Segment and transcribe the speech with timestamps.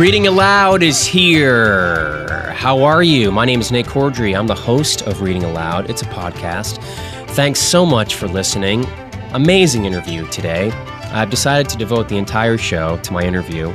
[0.00, 2.26] Reading Aloud is here.
[2.54, 3.30] How are you?
[3.30, 4.34] My name is Nate Corddry.
[4.34, 5.90] I'm the host of Reading Aloud.
[5.90, 6.82] It's a podcast.
[7.32, 8.86] Thanks so much for listening.
[9.34, 10.70] Amazing interview today.
[11.12, 13.68] I've decided to devote the entire show to my interview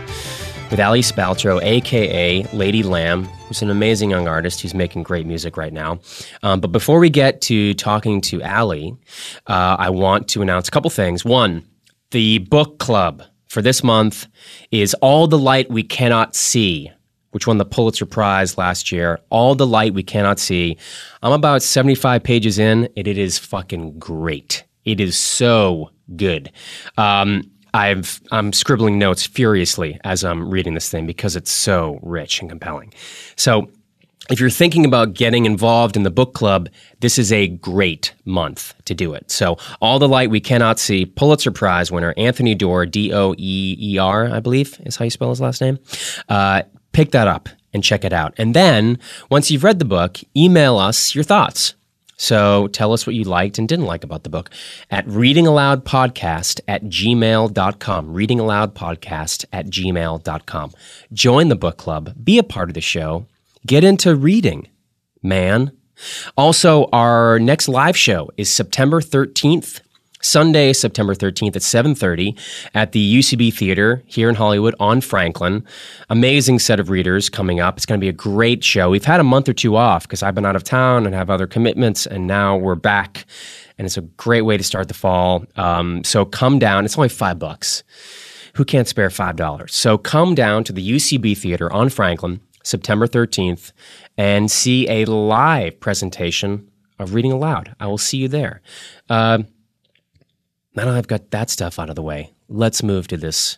[0.71, 5.57] with Aly Spaltro, aka Lady Lamb, who's an amazing young artist who's making great music
[5.57, 5.99] right now.
[6.41, 8.97] Um, but before we get to talking to Aly,
[9.45, 11.23] uh, I want to announce a couple things.
[11.23, 11.67] One,
[12.09, 14.27] the book club for this month
[14.71, 16.91] is All the Light We Cannot See,
[17.31, 19.19] which won the Pulitzer Prize last year.
[19.29, 20.77] All the Light We Cannot See.
[21.21, 24.63] I'm about 75 pages in, and it is fucking great.
[24.85, 26.51] It is so good.
[26.97, 32.39] Um, I've, I'm scribbling notes furiously as I'm reading this thing because it's so rich
[32.39, 32.93] and compelling.
[33.35, 33.69] So
[34.29, 38.73] if you're thinking about getting involved in the book club, this is a great month
[38.85, 39.29] to do it.
[39.29, 43.77] So, All the Light We Cannot See, Pulitzer Prize winner Anthony Doerr, D O E
[43.79, 45.79] E R, I believe is how you spell his last name.
[46.27, 48.33] Uh, pick that up and check it out.
[48.37, 51.75] And then, once you've read the book, email us your thoughts.
[52.17, 54.49] So tell us what you liked and didn't like about the book
[54.89, 58.13] at readingaloudpodcast at gmail.com.
[58.15, 60.71] Readingaloudpodcast at gmail.com.
[61.11, 63.25] Join the book club, be a part of the show,
[63.65, 64.67] Get into reading,
[65.23, 65.71] man.
[66.37, 69.81] Also, our next live show is September 13th,
[70.21, 72.35] Sunday, September 13th at 7:30
[72.75, 75.63] at the UCB Theater here in Hollywood on Franklin.
[76.11, 77.77] Amazing set of readers coming up.
[77.77, 78.91] It's going to be a great show.
[78.91, 81.31] We've had a month or two off because I've been out of town and have
[81.31, 83.25] other commitments, and now we're back,
[83.79, 85.43] and it's a great way to start the fall.
[85.55, 86.85] Um, so come down.
[86.85, 87.83] It's only five bucks.
[88.55, 89.73] Who can't spare five dollars?
[89.73, 92.41] So come down to the UCB Theater on Franklin.
[92.65, 93.71] September 13th,
[94.17, 97.75] and see a live presentation of Reading Aloud.
[97.79, 98.61] I will see you there.
[99.09, 99.43] Uh,
[100.75, 103.57] now I've got that stuff out of the way, let's move to this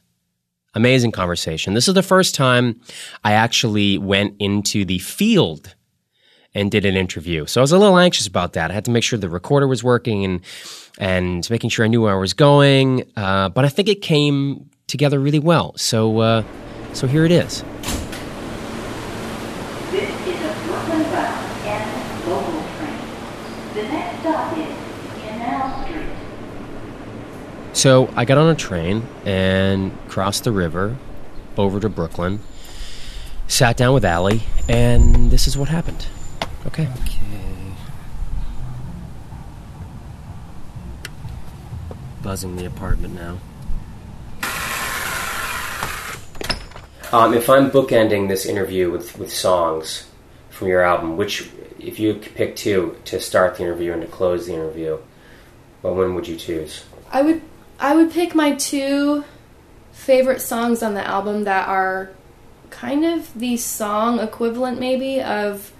[0.76, 1.74] amazing conversation.
[1.74, 2.80] This is the first time
[3.24, 5.76] I actually went into the field
[6.54, 7.46] and did an interview.
[7.46, 8.72] So I was a little anxious about that.
[8.72, 10.42] I had to make sure the recorder was working and
[11.00, 13.04] and making sure I knew where I was going.
[13.16, 15.78] Uh, but I think it came together really well.
[15.78, 16.44] So uh,
[16.94, 17.64] so here it is.
[27.78, 30.98] So I got on a train and crossed the river
[31.60, 32.40] over to Brooklyn,
[33.48, 36.08] sat down with Aly, and this is what happened.
[36.66, 36.90] Okay.
[37.02, 37.20] Okay.
[42.24, 43.38] Buzzing the apartment now.
[47.12, 50.10] Um, if I'm bookending this interview with, with songs
[50.50, 54.08] from your album, which, if you could pick two to start the interview and to
[54.08, 54.98] close the interview,
[55.84, 56.84] what one would you choose?
[57.12, 57.44] I would
[57.80, 59.24] I would pick my two
[59.92, 62.12] favorite songs on the album that are
[62.70, 65.72] kind of the song equivalent maybe of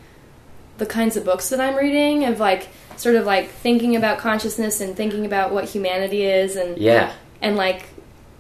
[0.78, 4.80] the kinds of books that I'm reading of like sort of like thinking about consciousness
[4.82, 7.12] and thinking about what humanity is and Yeah.
[7.42, 7.86] and like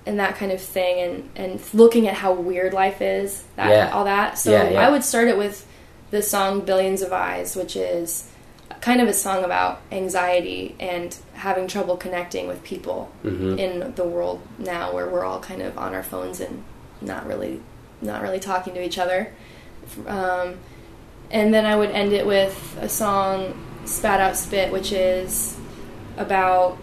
[0.05, 3.91] and that kind of thing and and looking at how weird life is that Yeah.
[3.93, 4.87] all that so Yeah, yeah.
[4.87, 5.65] I would start it with
[6.11, 8.27] the song Billions of Eyes which is
[8.81, 13.57] kind of a song about anxiety and having trouble connecting with people Mhm.
[13.57, 16.63] in the world now where we're all kind of on our phones and
[17.01, 17.61] not really
[18.01, 19.31] not really talking to each other
[20.07, 20.55] um,
[21.31, 23.53] and then I would end it with a song
[23.85, 25.55] "Spat Out Spit," which is
[26.17, 26.77] about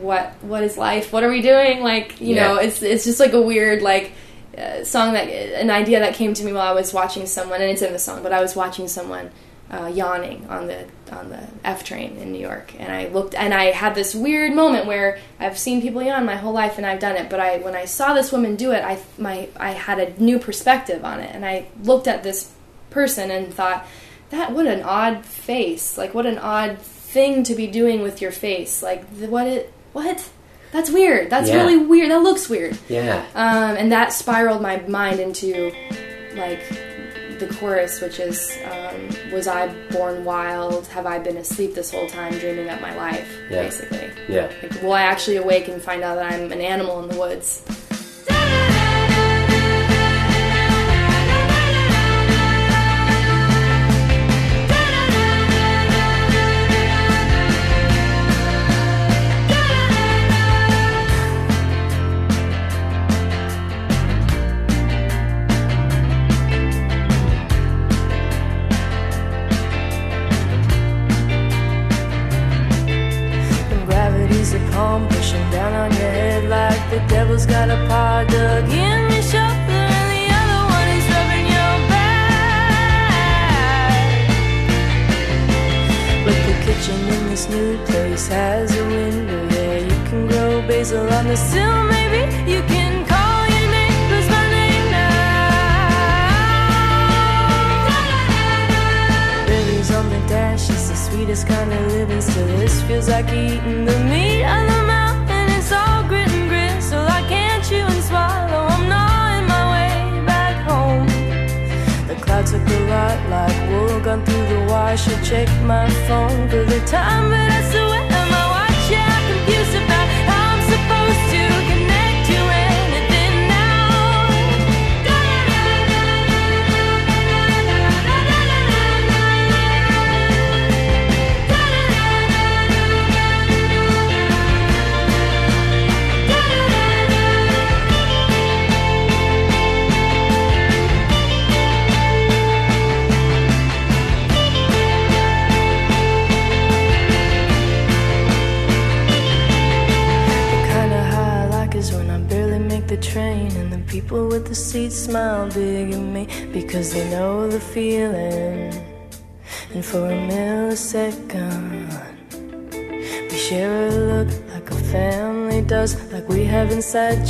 [0.00, 1.12] what what is life?
[1.12, 1.82] What are we doing?
[1.82, 2.48] Like you Yeah.
[2.48, 4.12] know, it's it's just like a weird like
[4.56, 7.70] uh, song that an idea that came to me while I was watching someone, and
[7.70, 9.30] it's in the song, but I was watching someone
[9.72, 13.54] uh, yawning on the on the F train in New York, and I looked and
[13.54, 16.98] I had this weird moment where I've seen people yawn my whole life and I've
[17.00, 19.98] done it, but I when I saw this woman do it, I my I had
[19.98, 22.52] a new perspective on it, and I looked at this
[22.90, 23.86] person and thought
[24.30, 28.32] that what an odd face, like what an odd thing to be doing with your
[28.32, 30.28] face, like what it what
[30.72, 31.30] that's weird.
[31.30, 31.56] That's Yeah.
[31.56, 32.10] really weird.
[32.10, 32.78] That looks weird.
[32.88, 33.24] Yeah.
[33.34, 35.72] Um, and that spiraled my mind into
[36.36, 36.60] like
[37.40, 40.86] the chorus, which is um, Was I born wild?
[40.88, 43.28] Have I been asleep this whole time dreaming up my life?
[43.50, 43.62] Yeah.
[43.62, 44.10] Basically.
[44.28, 44.52] Yeah.
[44.62, 47.62] Like, will I actually awake and find out that I'm an animal in the woods?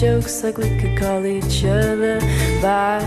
[0.00, 2.18] jokes like we could call each other.
[2.62, 2.99] By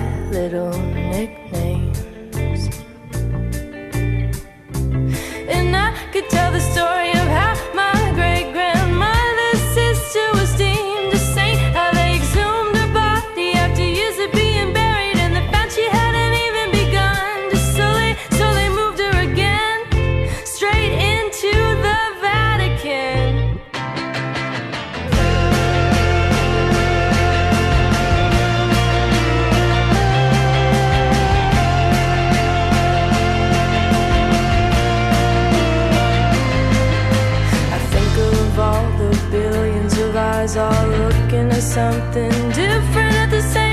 [40.44, 43.73] eyes are looking at something different at the same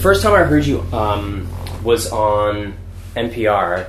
[0.00, 1.48] first time I heard you um,
[1.84, 2.74] was on
[3.14, 3.88] NPR,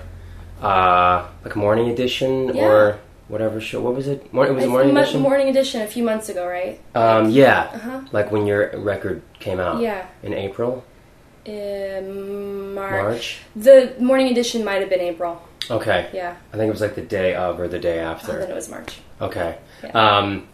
[0.62, 2.64] uh, like morning edition yeah.
[2.64, 3.82] or whatever show.
[3.82, 4.32] What was it?
[4.34, 5.22] Mor- it was morning m- edition.
[5.22, 6.80] Morning edition a few months ago, right?
[6.96, 7.72] Um, yeah.
[7.74, 8.02] Uh-huh.
[8.12, 9.82] Like when your record came out.
[9.82, 10.06] Yeah.
[10.22, 10.84] In April.
[11.46, 13.04] In March.
[13.04, 13.40] March.
[13.56, 15.42] The morning edition might have been April.
[15.70, 16.10] Okay.
[16.14, 16.36] Yeah.
[16.54, 18.34] I think it was like the day of or the day after.
[18.34, 19.00] Oh, then it was March.
[19.22, 19.58] Okay.
[19.84, 19.90] Yeah.
[19.92, 20.48] Um,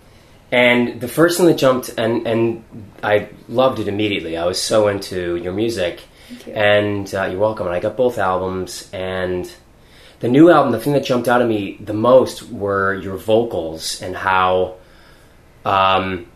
[0.52, 2.64] and the first thing that jumped, and, and
[3.04, 4.38] I loved it immediately.
[4.38, 6.04] I was so into your music.
[6.46, 6.54] You.
[6.54, 7.68] And uh, you're welcome.
[7.68, 8.90] And I got both albums.
[8.94, 9.52] And
[10.20, 14.02] the new album, the thing that jumped out at me the most were your vocals
[14.02, 14.76] and how
[15.66, 16.28] um,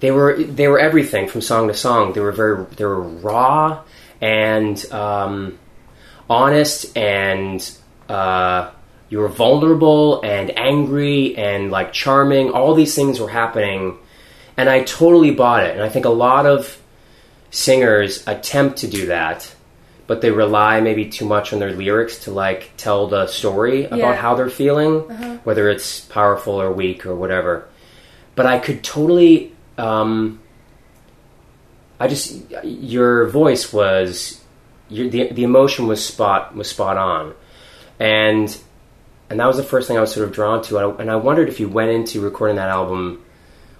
[0.00, 2.12] they were they were everything from song to song.
[2.12, 3.84] They were very they were raw
[4.20, 5.58] and um,
[6.28, 7.78] honest and
[8.08, 8.70] uh,
[9.12, 12.50] you were vulnerable and angry and like charming.
[12.50, 13.98] All these things were happening,
[14.56, 15.74] and I totally bought it.
[15.74, 16.80] And I think a lot of
[17.50, 19.54] singers attempt to do that,
[20.06, 23.98] but they rely maybe too much on their lyrics to like tell the story about
[23.98, 24.14] yeah.
[24.14, 25.36] how they're feeling, uh-huh.
[25.44, 27.68] whether it's powerful or weak or whatever.
[28.34, 29.52] But I could totally.
[29.76, 30.40] Um,
[32.00, 34.42] I just your voice was
[34.88, 37.34] your, the the emotion was spot was spot on,
[38.00, 38.58] and
[39.32, 40.76] and that was the first thing I was sort of drawn to.
[40.78, 43.24] And I, and I wondered if you went into recording that album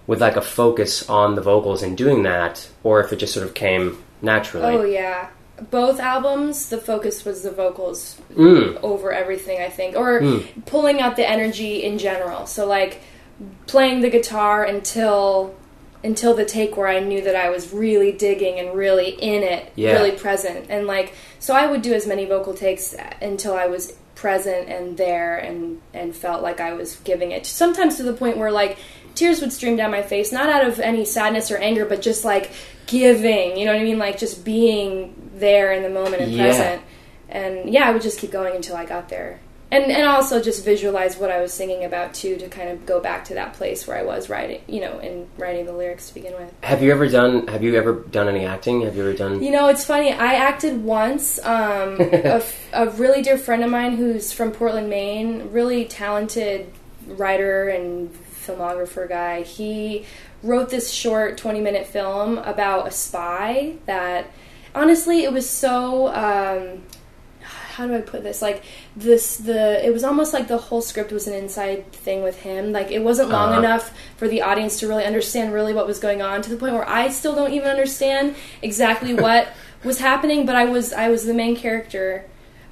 [0.09, 3.47] with like a focus on the vocals and doing that, or if it just sort
[3.47, 4.67] of came naturally.
[4.67, 5.29] Oh yeah,
[5.71, 6.69] both albums.
[6.71, 8.83] The focus was the vocals Mm.
[8.83, 9.61] over everything.
[9.61, 10.23] I think, or
[10.67, 12.47] pulling out the energy in general.
[12.47, 13.01] So like
[13.67, 15.55] playing the guitar until
[16.05, 19.71] until the take where I knew that I was really digging and really in it,
[19.77, 19.93] Yeah.
[19.93, 20.67] really present.
[20.69, 23.93] And like so I would do as many vocal takes until I was
[24.23, 27.45] present and there and and felt like I was giving it.
[27.45, 28.79] Sometimes to the point where like
[29.17, 32.25] tears would stream down my face, not out of any sadness or anger, but just
[32.25, 32.53] like
[32.87, 33.99] giving, you know what I mean?
[33.99, 36.45] Like just being there in the moment and Yeah.
[36.45, 36.83] present.
[37.29, 39.41] And yeah, I would just keep going until I got there.
[39.73, 43.01] And and also just visualize what I was singing about too to kind of go
[43.01, 46.15] back to that place where I was writing, you know, and writing the lyrics to
[46.15, 46.53] begin with.
[46.63, 47.47] Have you ever done?
[47.47, 48.83] Have you ever done any acting?
[48.83, 49.43] Have you ever done?
[49.43, 50.13] You know, it's funny.
[50.13, 51.39] I acted once.
[51.39, 56.71] Um, a, f- a really dear friend of mine who's from Portland, Maine, really talented
[57.07, 59.41] writer and filmographer guy.
[59.41, 60.05] He
[60.43, 64.31] wrote this short 20 minute film about a spy that,
[64.75, 66.09] honestly, it was so.
[66.09, 66.83] Um,
[67.73, 68.43] how do I put this?
[68.43, 68.63] Like
[68.97, 72.73] this, the it was almost like the whole script was an inside thing with him.
[72.73, 73.61] Like it wasn't long Uh-huh.
[73.61, 76.75] enough for the audience to really understand really what was going on to the point
[76.75, 79.49] where I still don't even understand exactly what
[79.85, 80.47] was happening.
[80.47, 82.25] But I was I was the main character,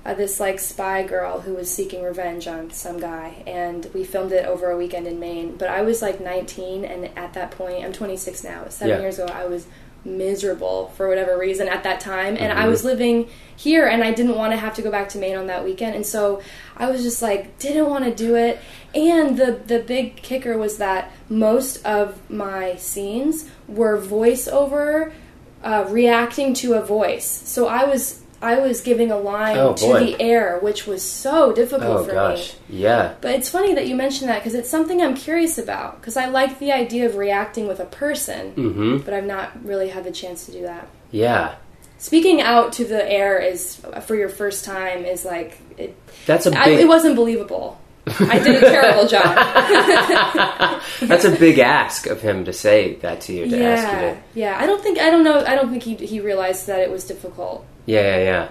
[0.05, 4.33] uh, this like spy girl who was seeking revenge on some guy, and we filmed
[4.33, 5.57] it over a weekend in Maine.
[5.57, 8.69] But I was like 19, and at that point, I'm 26 now.
[8.69, 9.01] Seven Yeah.
[9.03, 9.67] years ago, I was
[10.05, 12.37] miserable for whatever reason at that time.
[12.39, 12.71] And I Mhm.
[12.71, 15.47] was living here and I didn't want to have to go back to Maine on
[15.49, 15.95] that weekend.
[15.95, 16.41] And so
[16.77, 18.59] I was just like didn't want to do it.
[18.95, 25.13] And the the big kicker was that most of my scenes were voiceover
[25.63, 27.43] uh, reacting to a voice.
[27.45, 31.53] So I was I was giving a line Oh, to the air which was so
[31.53, 33.15] difficult Oh for me yeah.
[33.21, 36.27] but it's funny that you mentioned that because it's something I'm curious about because I
[36.27, 38.97] like the idea of reacting with a person Mm-hmm.
[39.05, 40.89] but I've not really had the chance to do that.
[41.11, 41.57] Yeah,
[41.99, 45.95] Speaking out to the air is for your first time is like it.
[46.25, 46.81] that's a I, big.
[46.81, 47.79] it wasn't believable.
[48.07, 49.37] I did a terrible job.
[51.03, 53.49] that's a big ask of him to say that to you.
[53.51, 54.19] To ask you yeah, to.
[54.35, 54.59] yeah.
[54.59, 55.45] I don't think I don't know.
[55.45, 58.49] I don't think he he realized that it was difficult, Yeah, yeah, yeah.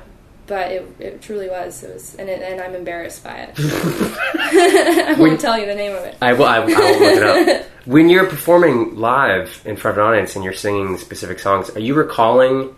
[0.47, 1.83] but it it truly was.
[1.83, 3.53] It was, and it, and I'm embarrassed by it.
[3.59, 6.17] I won't tell you the name of it.
[6.21, 6.45] I will.
[6.45, 7.23] I, I will look it
[7.59, 7.65] up.
[7.85, 11.79] When you're performing live in front of an audience and you're singing specific songs, are
[11.79, 12.75] you recalling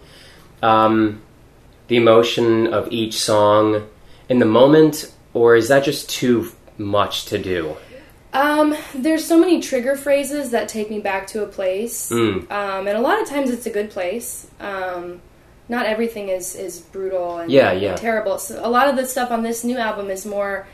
[0.62, 1.22] um,
[1.88, 3.88] the emotion of each song
[4.30, 7.75] in the moment, or is that just too much to do?
[8.32, 12.50] Um, there's so many trigger phrases that take me back to a place, Mm.
[12.50, 14.48] um, and a lot of times it's a good place.
[14.62, 15.20] Um,
[15.72, 17.96] not everything is is brutal and, Yeah, and yeah.
[17.96, 18.38] terrible.
[18.38, 20.68] So a lot of the stuff on this new album is more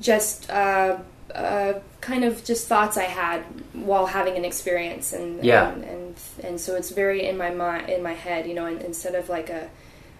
[0.00, 0.98] just uh,
[1.34, 3.40] uh, kind of just thoughts I had
[3.72, 5.72] while having an experience, and Yeah.
[5.72, 6.14] and, and
[6.46, 9.28] and so it's very in my mind, in my head, you know, and, instead of
[9.28, 9.62] like a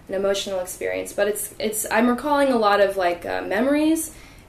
[0.09, 1.13] an emotional experience.
[1.13, 4.01] But it's it's I'm recalling a lot of like uh, memories,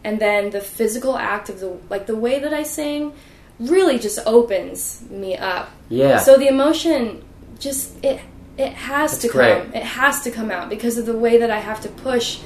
[0.03, 3.13] and then the physical act of the like the way that I sing
[3.61, 5.69] really just opens me up.
[5.91, 6.19] Yeah.
[6.27, 7.23] So the emotion
[7.61, 8.21] just it
[8.59, 9.63] it has That's to great.
[9.65, 9.75] come.
[9.75, 12.39] It has to come out because of the way that I have to push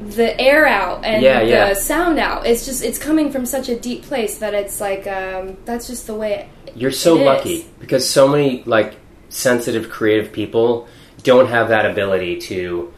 [0.00, 1.72] the air out and Yeah, the yeah.
[1.74, 2.46] sound out.
[2.46, 6.06] It's just it's coming from such a deep place that it's like um, that's just
[6.06, 6.48] the way.
[6.66, 7.26] It, You're so It is.
[7.26, 8.94] lucky because so many like
[9.28, 10.86] sensitive, creative people
[11.24, 12.92] don't have that ability to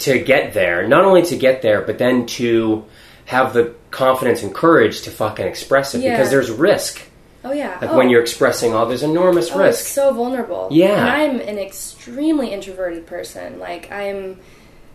[0.00, 0.86] to get there.
[0.86, 2.84] Not only to get there, but then to
[3.26, 6.10] have the confidence and courage to fucking express it Yeah.
[6.16, 7.00] because there's risk.
[7.44, 7.78] Oh yeah.
[7.80, 7.96] Like oh.
[7.96, 9.80] when you're expressing all, there's enormous Oh, risk.
[9.80, 10.68] it's so vulnerable.
[10.70, 10.96] Yeah.
[10.98, 13.58] And I'm an extremely introverted person.
[13.58, 14.38] Like I'm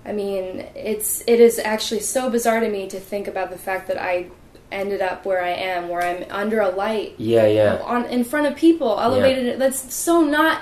[0.06, 3.88] I mean, it's it is actually so bizarre to me to think about the fact
[3.90, 4.28] that I
[4.72, 8.48] ended up where I am, where I'm under a light yeah, yeah, on in front
[8.48, 9.60] of people, elevated.
[9.60, 10.62] That's so not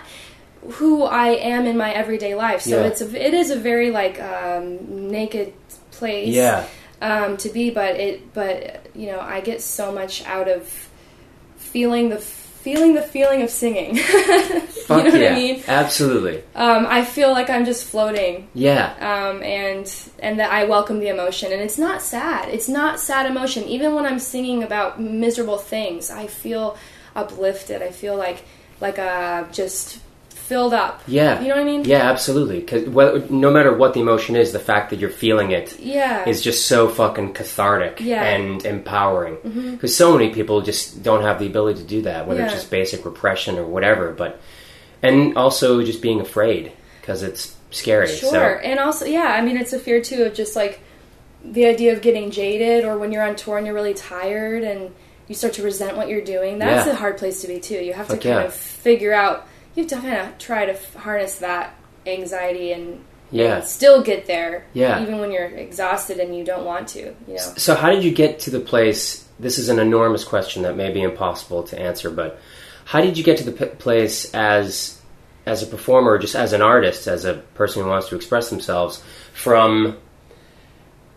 [0.74, 2.62] who I am in my everyday life.
[2.62, 2.88] So Yeah.
[2.88, 5.54] it's a, it is a very like um, naked
[5.92, 6.66] place yeah.
[7.02, 10.90] um, to be, but it but you know I get so much out of
[11.76, 13.98] feeling the feeling the feeling of singing.
[14.88, 15.64] Fuck you know yeah, what I mean?
[15.68, 16.42] absolutely.
[16.56, 19.86] Um, I feel like I'm just floating, Yeah, um, and
[20.20, 22.48] and that I welcome the emotion, and it's not sad.
[22.48, 23.66] It's not sad emotion.
[23.66, 26.78] Even when I'm singing about miserable things, I feel
[27.14, 27.82] uplifted.
[27.82, 28.46] I feel like
[28.80, 30.00] like uh, just
[30.46, 31.02] filled up.
[31.08, 31.42] Yeah.
[31.42, 31.86] You know what I mean?
[31.86, 32.60] Yeah, absolutely.
[32.60, 36.28] Because no matter what the emotion is, the fact that you're feeling it Yeah.
[36.30, 38.24] is just so fucking cathartic Yeah.
[38.36, 38.52] Mm-hmm.
[38.54, 39.38] and empowering.
[39.72, 42.70] Because so many people just don't have the ability to do that, whether it's just
[42.70, 44.12] basic repression or whatever.
[44.12, 44.40] But
[45.02, 46.72] and also just being afraid
[47.02, 48.08] because it's scary.
[48.08, 48.32] Sure.
[48.32, 50.80] So And also, yeah, I mean, it's a fear too of just like
[51.44, 54.92] the idea of getting jaded or when you're on tour and you're really tired and
[55.28, 56.60] you start to resent what you're doing.
[56.60, 56.94] That's Yeah.
[56.94, 57.76] a hard place to be too.
[57.84, 58.46] You have Fuck to kind yeah.
[58.48, 61.76] of figure out, you have to kind of try to harness that
[62.08, 63.58] anxiety and, Yeah.
[63.58, 64.66] and still get there.
[64.74, 65.02] Yeah.
[65.02, 67.54] Even when you're exhausted and you don't want to, you know.
[67.58, 69.26] So, how did you get to the place?
[69.40, 72.40] This is an enormous question that may be impossible to answer, but
[72.86, 75.00] how did you get to the p- place as
[75.46, 79.04] as a performer, just as an artist, as a person who wants to express themselves,
[79.34, 79.96] from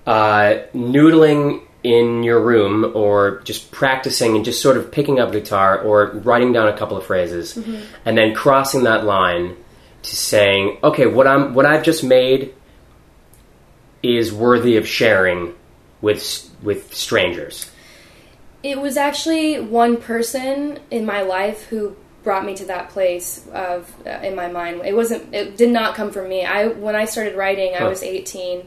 [0.06, 5.80] uh, noodling in your room or just practicing and just sort of picking up guitar
[5.80, 7.56] or writing down a couple of phrases,
[8.04, 9.56] and then crossing that line
[10.02, 12.54] to saying, "Okay, what I'm what I've just made
[14.02, 15.54] is worthy of sharing
[16.00, 17.70] with with strangers."
[18.62, 23.90] It was actually one person in my life who brought me to that place of
[24.06, 24.82] uh, in my mind.
[24.84, 25.34] It wasn't.
[25.34, 26.44] It did not come from me.
[26.44, 28.66] I when I started writing, I was 18,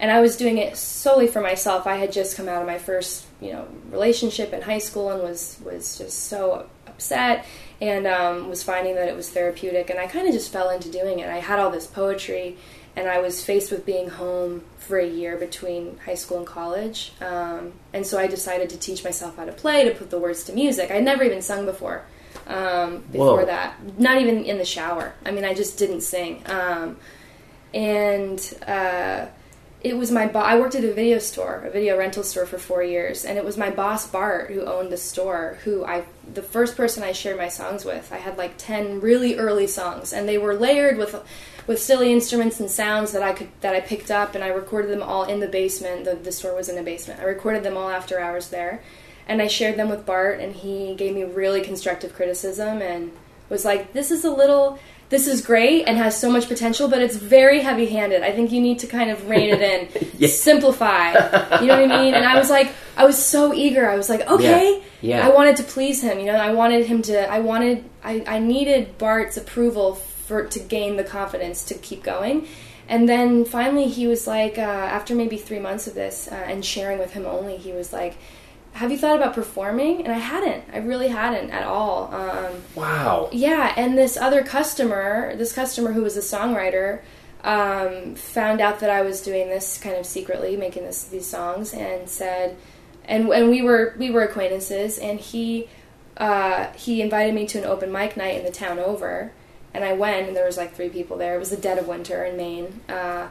[0.00, 1.86] and I was doing it solely for myself.
[1.86, 5.22] I had just come out of my first, you know, relationship in high school and
[5.22, 7.46] was was just so upset
[7.80, 9.90] and um, was finding that it was therapeutic.
[9.90, 11.28] And I kind of just fell into doing it.
[11.28, 12.56] I had all this poetry,
[12.96, 17.12] and I was faced with being home for a year between high school and college.
[17.20, 20.44] Um, and so I decided to teach myself how to play, to put the words
[20.44, 20.90] to music.
[20.90, 22.04] I'd never even sung before.
[22.46, 23.46] Um, before Whoa.
[23.46, 25.14] that, not even in the shower.
[25.24, 26.42] I mean, I just didn't sing.
[26.46, 26.96] Um,
[27.74, 29.26] and uh,
[29.80, 32.58] it was my bo- I worked at a video store, a video rental store for
[32.58, 35.58] four years, and it was my boss Bart who owned the store.
[35.64, 38.12] Who I, the first person I shared my songs with.
[38.12, 41.14] I had like ten really early songs, and they were layered with,
[41.68, 44.90] with silly instruments and sounds that I could that I picked up, and I recorded
[44.90, 46.04] them all in the basement.
[46.04, 47.20] The the store was in a basement.
[47.20, 48.82] I recorded them all after hours there,
[49.28, 53.12] and I shared them with Bart, and he gave me really constructive criticism and
[53.48, 57.00] was like, "This is a little." This is great and has so much potential, but
[57.00, 58.22] it's very heavy-handed.
[58.22, 60.28] I think you need to kind of rein it in, Yeah.
[60.28, 61.12] simplify.
[61.60, 62.14] You know what I mean?
[62.14, 63.88] And I was like, I was so eager.
[63.88, 64.82] I was like, okay.
[65.00, 65.26] Yeah.
[65.26, 66.18] I wanted to please him.
[66.18, 67.30] You know, I wanted him to.
[67.30, 67.84] I wanted.
[68.02, 72.46] I, I needed Bart's approval for to gain the confidence to keep going.
[72.88, 76.64] And then finally, he was like, uh, after maybe three months of this uh, and
[76.64, 78.16] sharing with him only, he was like,
[78.78, 80.64] "Have you thought about performing?" And I hadn't.
[80.72, 82.12] I really hadn't at all.
[82.12, 83.28] Um, Wow.
[83.32, 87.00] yeah, and this other customer, this customer who was a songwriter,
[87.44, 91.72] um, found out that I was doing this kind of secretly, making this these songs,
[91.72, 92.56] and said,
[93.04, 95.68] and and we were we were acquaintances, and he
[96.16, 99.32] uh, he invited me to an open mic night in the town over,
[99.72, 101.36] and I went, and there was like three people there.
[101.36, 103.28] It was the dead of winter in Maine, uh,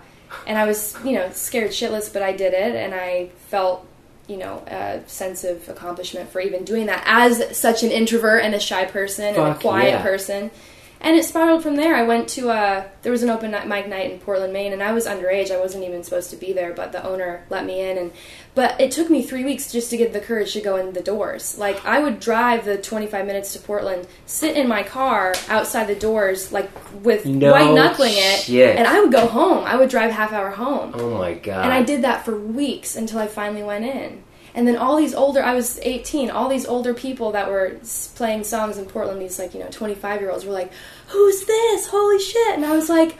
[0.48, 3.86] and I was you know scared shitless, but I did it, and I felt
[4.28, 8.54] you know a sense of accomplishment for even doing that as such an introvert and
[8.54, 10.02] a shy person and a quiet yeah.
[10.04, 10.52] person.
[11.00, 11.96] And it spiraled from there.
[11.96, 14.94] I went to a there was an open mic night in Portland, Maine, and I
[14.94, 15.52] was underage.
[15.52, 17.98] I wasn't even supposed to be there, but the owner let me in.
[17.98, 18.12] And
[18.58, 21.02] but it took me three weeks just to get the courage to go in the
[21.02, 21.60] doors.
[21.60, 25.94] Like I would drive the 25 minutes to Portland, sit in my car outside the
[25.94, 26.68] doors, like
[27.04, 29.64] with No white knuckling it, and I would go home.
[29.64, 30.94] I would drive half hour home.
[30.96, 31.66] Oh my god.
[31.66, 34.24] And I did that for weeks until I finally went in.
[34.56, 37.78] And then all these older, I was 18, all these older people that were
[38.16, 40.72] playing songs in Portland, these like, you know, 25 year olds were like,
[41.10, 41.86] who's this?
[41.86, 42.56] Holy shit.
[42.56, 43.18] And I was like, "Ha-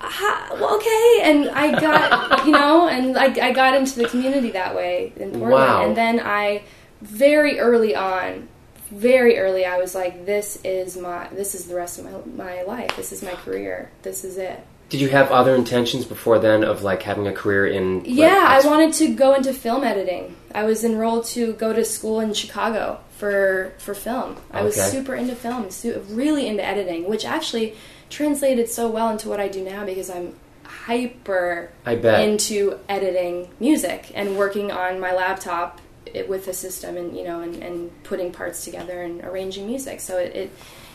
[0.00, 1.20] well, okay.
[1.22, 5.30] And I got, you know, and I, I got into the community that way in
[5.30, 5.52] Portland.
[5.52, 5.84] Wow.
[5.84, 6.62] And then I,
[7.00, 8.48] very early on,
[8.90, 12.62] very early, I was like, this is my, this is the rest of my, my
[12.62, 12.94] life.
[12.96, 13.90] This is my career.
[14.02, 14.64] This is it.
[14.88, 17.98] Did you have other intentions before then of like having a career in?
[17.98, 20.36] like, Yeah, I wanted to go into film editing.
[20.54, 24.36] I was enrolled to go to school in Chicago for for film.
[24.52, 27.74] I was super into film, su- really into editing, which actually
[28.10, 32.26] translated so well into what I do now because I'm hyper I bet.
[32.28, 37.40] into editing music and working on my laptop it, with the system and you know
[37.40, 40.00] and, and putting parts together and arranging music.
[40.00, 40.50] So it, it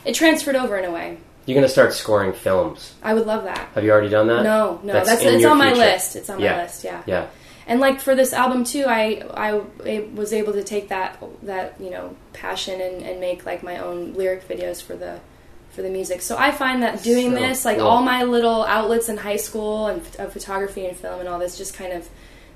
[0.06, 1.18] it transferred over in a way.
[1.46, 2.94] You're gonna start scoring films.
[3.02, 3.70] I would love that.
[3.74, 4.44] Have you already done that?
[4.44, 6.16] No, no, That's that's, it's on my list.
[6.16, 6.56] It's on Yeah.
[6.58, 6.84] my list.
[6.84, 7.02] Yeah.
[7.08, 7.28] Yeah.
[7.72, 11.80] And like for this album too, I I I was able to take that that
[11.80, 15.22] you know passion and, and make like my own lyric videos for the
[15.70, 16.22] for the music.
[16.22, 17.88] So I find that doing So this, like cool.
[17.88, 21.58] all my little outlets in high school and of photography and film and all this,
[21.58, 22.10] just kind of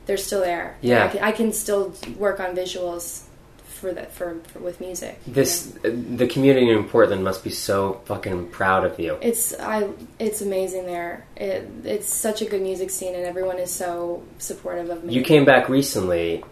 [0.05, 0.75] they're still there.
[0.81, 1.05] Yeah.
[1.05, 3.23] I can, I can still work on visuals
[3.75, 5.19] for that for, for with music.
[5.27, 5.91] you This know?
[5.91, 9.17] the community in Portland must be so fucking proud of you.
[9.21, 11.25] It's I it's amazing there.
[11.35, 15.13] It, it's such a good music scene and everyone is so supportive of me.
[15.13, 16.43] You came back recently.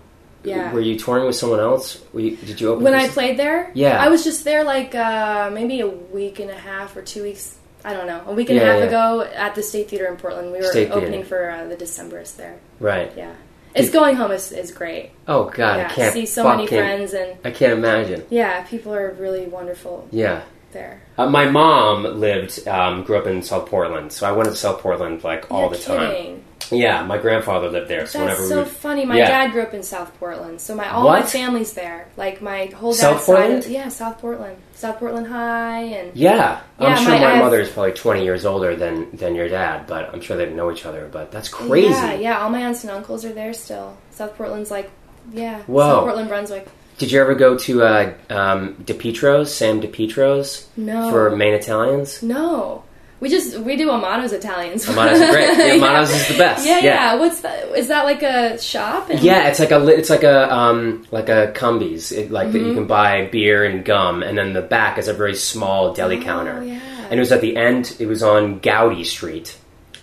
[0.44, 0.74] Yeah.
[0.74, 2.04] Were you touring with someone else?
[2.12, 3.98] Were you, did you open when I played there, Yeah.
[4.04, 7.58] I was just there like uh, maybe a week and a half or two weeks.
[7.86, 8.86] I don't know, a week and Yeah, a half yeah.
[8.88, 10.52] ago at the State Theater in Portland.
[10.54, 11.02] We were State Theater.
[11.06, 12.58] opening for uh, the Decemberists there.
[12.80, 13.12] Right.
[13.18, 13.34] Yeah,
[13.76, 15.12] it's going home is, is great.
[15.28, 18.26] Oh God, yeah, I can't see so many friends and I can't imagine.
[18.30, 20.42] yeah, people are really wonderful Yeah.
[20.72, 21.02] there.
[21.18, 24.80] Uh, my mom lived, um, grew up in South Portland, so I went to South
[24.80, 26.44] Portland like all You're the time.
[26.76, 29.06] Yeah, my grandfather lived there, so That's whenever so we funny.
[29.06, 29.28] My Yeah.
[29.28, 32.08] dad grew up in South Portland, so my all my family's there.
[32.18, 33.64] Like my whole dad's South side Portland?
[33.66, 37.70] of- yeah, South Portland, South Portland High, and Yeah, I'm sure my- my, mother is
[37.70, 41.08] probably 20 years older than than your dad, but I'm sure they know each other.
[41.12, 41.90] But that's crazy.
[41.90, 42.44] Yeah, yeah.
[42.44, 43.98] All my aunts and uncles are there still.
[44.12, 44.90] South Portland's like,
[45.32, 45.60] yeah.
[45.68, 45.82] Whoa.
[45.82, 46.68] South Portland, Brunswick.
[47.00, 51.10] Did you ever go to uh, um, DiPietro's, Sam DiPietro's, No.
[51.10, 52.22] for Maine Italians?
[52.22, 52.84] No,
[53.24, 54.86] we just we do Amato's Italians.
[54.90, 55.58] Amato's is great.
[55.58, 56.66] Yeah, Amato's is the best.
[56.68, 57.16] Yeah, yeah, Yeah.
[57.16, 57.70] What's that?
[57.76, 59.10] Is that like a shop?
[59.10, 62.58] And Yeah, it's like a it's like a um, like a Cumby's, it, like that
[62.60, 62.68] Mm-hmm.
[62.68, 66.22] you can buy beer and gum, and then the back is a very small deli
[66.22, 66.60] counter.
[66.60, 66.80] Oh, yeah.
[67.10, 67.96] And it was at the end.
[68.00, 69.58] It was on Gowdy Street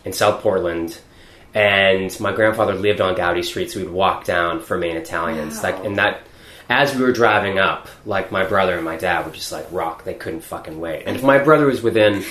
[0.05, 0.99] in South Portland,
[1.55, 5.57] and my grandfather lived on Gowdy Street, so we'd walk down for Maine Italians.
[5.57, 5.63] Wow.
[5.71, 6.21] Like, and that
[6.69, 10.05] as we were driving up, like my brother and my dad were just like rock.
[10.05, 11.03] They couldn't fucking wait.
[11.07, 12.25] And if my brother was within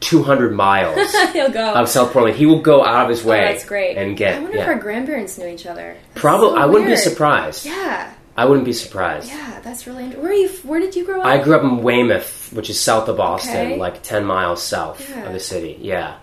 [0.00, 1.74] 200 miles He'll go.
[1.74, 3.40] of South Portland, he will go out of his oh, way.
[3.40, 3.96] that's great.
[3.96, 4.62] And get I wonder yeah.
[4.64, 5.96] if our grandparents knew each other.
[6.12, 7.64] That's Probably, so I wouldn't be surprised.
[7.66, 9.28] Yeah, I wouldn't be surprised.
[9.28, 9.60] yeah.
[9.62, 10.04] That's really.
[10.04, 10.48] Int- where are you?
[10.64, 11.26] Where did you grow up?
[11.26, 13.76] I grew up in Weymouth, which is south of Boston, Okay.
[13.78, 15.24] like 10 miles south Yeah.
[15.26, 15.78] of the city.
[15.80, 16.16] Yeah.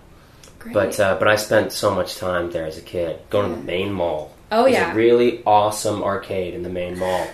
[0.60, 0.72] Great.
[0.74, 3.62] But uh, but I spent so much time there as a kid, going to the
[3.64, 4.32] Maine Mall.
[4.52, 4.92] Oh, There's yeah.
[4.92, 7.26] a really awesome arcade in the Maine Mall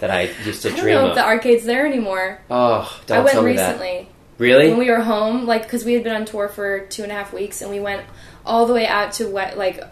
[0.00, 1.08] that I used to I don't dream know of.
[1.10, 2.40] if the arcade's there anymore.
[2.50, 4.08] oh, don't I went tell me recently.
[4.38, 4.68] Really?
[4.68, 7.14] when we were home, like because we had been on tour for two and a
[7.14, 8.02] half weeks, and we went
[8.46, 9.82] all the way out to what, like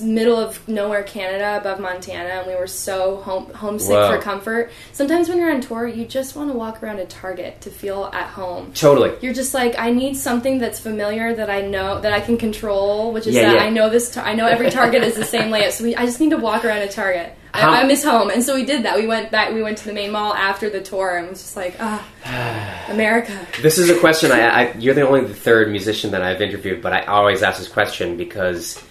[0.00, 4.70] middle of nowhere, Canada, above Montana, and we were so home homesick for comfort.
[4.92, 8.10] Sometimes when you're on tour, you just want to walk around a Target to feel
[8.12, 8.72] at home.
[8.74, 9.12] totally.
[9.22, 13.12] You're just like, I need something that's familiar that I know that I can control,
[13.12, 13.64] which is Yeah, that yeah.
[13.64, 14.10] I know this.
[14.10, 16.36] Tar- I know every Target is the same layout, so we, I just need to
[16.38, 17.32] walk around a Target.
[17.56, 18.96] How- I, I miss home, and so we did that.
[18.96, 19.52] We went back.
[19.52, 22.06] We went to the Maine Mall after the tour, and was just like, ah,
[22.88, 23.46] America.
[23.62, 26.82] This is a question I, I you're the only the third musician that I've interviewed,
[26.82, 28.82] but I always ask this question because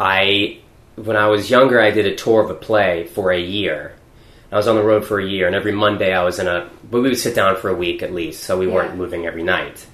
[0.00, 0.58] I
[0.96, 3.94] when I was younger I did a tour of a play for a year.
[4.50, 6.70] I was on the road for a year and every Monday I was in a
[6.90, 9.42] but we would sit down for a week at least, so we weren't moving every
[9.42, 9.84] night.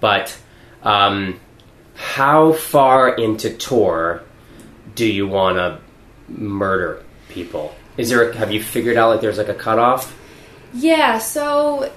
[0.00, 0.36] But
[0.82, 1.40] um,
[1.94, 4.22] how far into tour
[4.94, 5.80] do you want to
[6.28, 7.02] murder
[7.36, 7.74] people?
[7.98, 10.16] Is there have you figured out like there's like a cutoff?
[10.74, 11.92] Yeah, so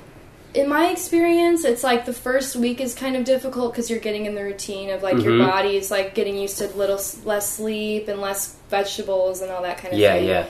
[0.54, 4.26] in my experience, it's like the first week is kind of difficult because you're getting
[4.26, 5.48] in the routine of like your Mhm.
[5.48, 9.78] body is like getting used to little less sleep and less vegetables and all that
[9.78, 10.28] kind of Yeah, thing.
[10.28, 10.46] yeah.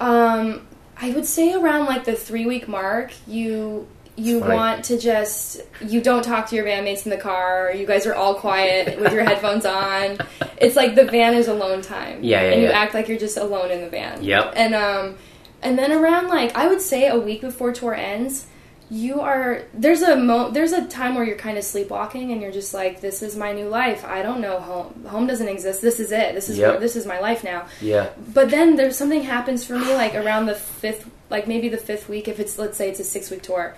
[0.00, 0.66] Um,
[1.00, 3.86] I would say around like the three week mark, you
[4.20, 4.54] you Funny.
[4.54, 7.72] want to just you don't talk to your bandmates in the car.
[7.74, 10.18] You guys are all quiet with your headphones on.
[10.58, 12.22] It's like the van is alone time.
[12.22, 14.22] Yeah, yeah, And you act like you're just alone in the van.
[14.22, 14.52] Yep.
[14.56, 15.16] And um,
[15.62, 18.46] and then around like I would say a week before tour ends.
[18.92, 22.50] You are there's a mo there's a time where you're kind of sleepwalking and you're
[22.50, 26.00] just like this is my new life I don't know home home doesn't exist this
[26.00, 26.70] is it this is Yep.
[26.72, 28.08] where, this is my life now Yeah.
[28.34, 32.08] but then there's something happens for me like around the fifth like maybe the fifth
[32.08, 33.76] week if it's let's say it's a six week tour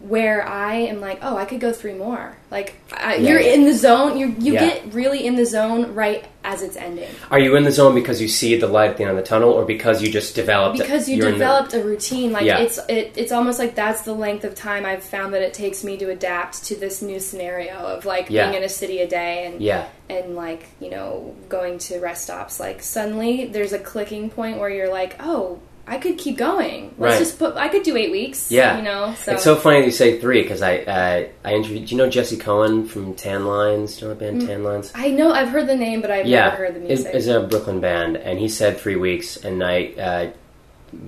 [0.00, 3.30] where i am like oh i could go three more like I, Yeah.
[3.30, 4.60] you're in the zone you you Yeah.
[4.60, 8.22] get really in the zone right as it's ending Are you in the zone because
[8.22, 10.78] you see the light at the end of the tunnel, or because you just developed?
[10.78, 12.58] because you you're the- developed a routine like Yeah.
[12.58, 15.82] it's it, it's almost like that's the length of time i've found that it takes
[15.82, 19.46] me to adapt to this new scenario of like being in a city a day
[19.46, 24.30] and yeah, and like you know going to rest stops like suddenly there's a clicking
[24.30, 27.18] point where you're like oh i could keep going let's Right.
[27.18, 28.76] just put i could do eight weeks yeah.
[28.76, 31.86] you know so, it's so funny you say three because I uh, I interviewed.
[31.86, 33.98] Do you know Jesse Cohen from Tanlines?
[33.98, 34.90] Do you know the band Tanlines?
[34.94, 37.40] i know i've heard the name but i've yeah, never heard the music it's a
[37.40, 39.36] Brooklyn band, and he said three weeks.
[39.38, 40.30] And I, uh,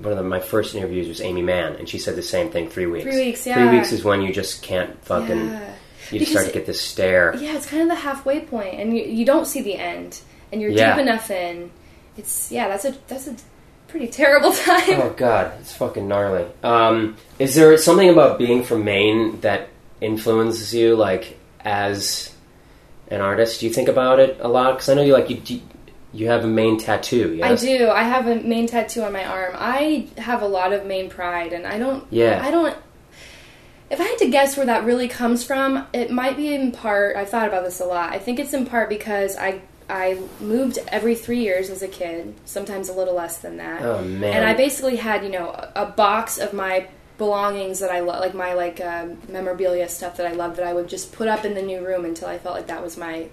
[0.03, 2.69] one of the, my first interviews was Aimee Mann, and she said the same thing.
[2.69, 3.05] Three weeks.
[3.05, 3.55] Three weeks, yeah.
[3.55, 5.49] Three weeks is when you just can't fucking.
[5.49, 5.75] Yeah.
[6.11, 7.37] You just start to get this stare.
[7.37, 10.61] yeah it's kind of the halfway point and you, you don't see the end and
[10.61, 10.97] you're Yeah.
[10.97, 11.71] deep enough in
[12.17, 13.37] it's yeah that's a that's a
[13.91, 16.47] pretty terrible time Oh god, it's fucking gnarly.
[16.63, 19.69] Um, is there something about being from Maine that
[20.01, 22.35] influences you, like as
[23.09, 23.61] an artist?
[23.61, 24.73] Do you think about it a lot?
[24.73, 25.61] Because I know you like you.
[26.13, 27.63] You have a Maine tattoo, yes?
[27.63, 27.89] I do.
[27.89, 29.55] I have a Maine tattoo on my arm.
[29.57, 32.05] I have a lot of Maine pride, and I don't.
[32.11, 32.41] Yeah.
[32.45, 32.77] I don't.
[33.91, 37.17] If I had to guess where that really comes from, it might be in part.
[37.17, 38.13] I've thought about this a lot.
[38.13, 42.35] I think it's in part because I I moved every three years as a kid,
[42.45, 43.83] sometimes a little less than that.
[43.83, 44.33] Oh, man.
[44.35, 46.87] And I basically had you know a, a box of my
[47.19, 50.73] belongings that I love, like my like uh, memorabilia stuff that I love that I
[50.73, 53.29] would just put up in the new room until I felt like that was my.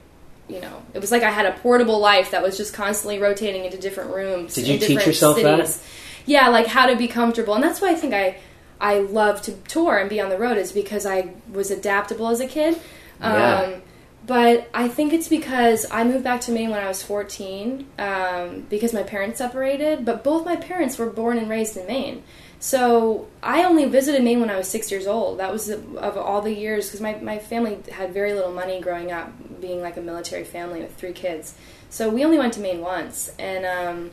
[0.49, 3.65] You know, it was like I had a portable life that was just constantly rotating
[3.65, 4.55] into different rooms.
[4.55, 5.67] Did you teach yourself that?
[5.67, 5.83] cities.
[6.25, 8.37] Yeah, like how to be comfortable, and that's why I think I
[8.79, 12.39] I love to tour and be on the road is because I was adaptable as
[12.39, 12.75] a kid.
[13.19, 13.79] Um, Yeah.
[14.27, 18.65] But I think it's because I moved back to Maine when I was 14 um,
[18.69, 22.23] because my parents separated, but both my parents were born and raised in Maine.
[22.59, 25.39] So I only visited Maine when I was six years old.
[25.39, 29.13] That was of all the years because my, my family had very little money growing
[29.13, 31.55] up, being like a military family with three kids.
[31.89, 34.11] So we only went to Maine once, and um,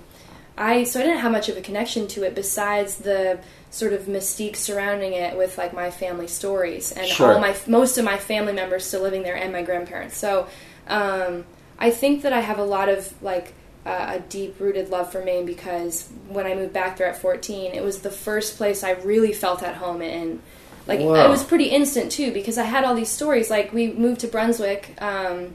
[0.56, 3.40] I so I didn't have much of a connection to it besides the
[3.74, 7.34] sort of mystique surrounding it with like my family stories and Sure.
[7.34, 10.16] all my most of my family members still living there and my grandparents.
[10.16, 10.46] So
[10.86, 11.44] um,
[11.78, 13.52] I think that I have a lot of like
[13.84, 17.74] uh, a deep rooted love for Maine because when I moved back there at 14,
[17.74, 20.40] it was the first place I really felt at home in.
[20.86, 21.24] Like Wow.
[21.24, 23.50] it was pretty instant too because I had all these stories.
[23.50, 24.94] Like we moved to Brunswick.
[25.02, 25.54] Um,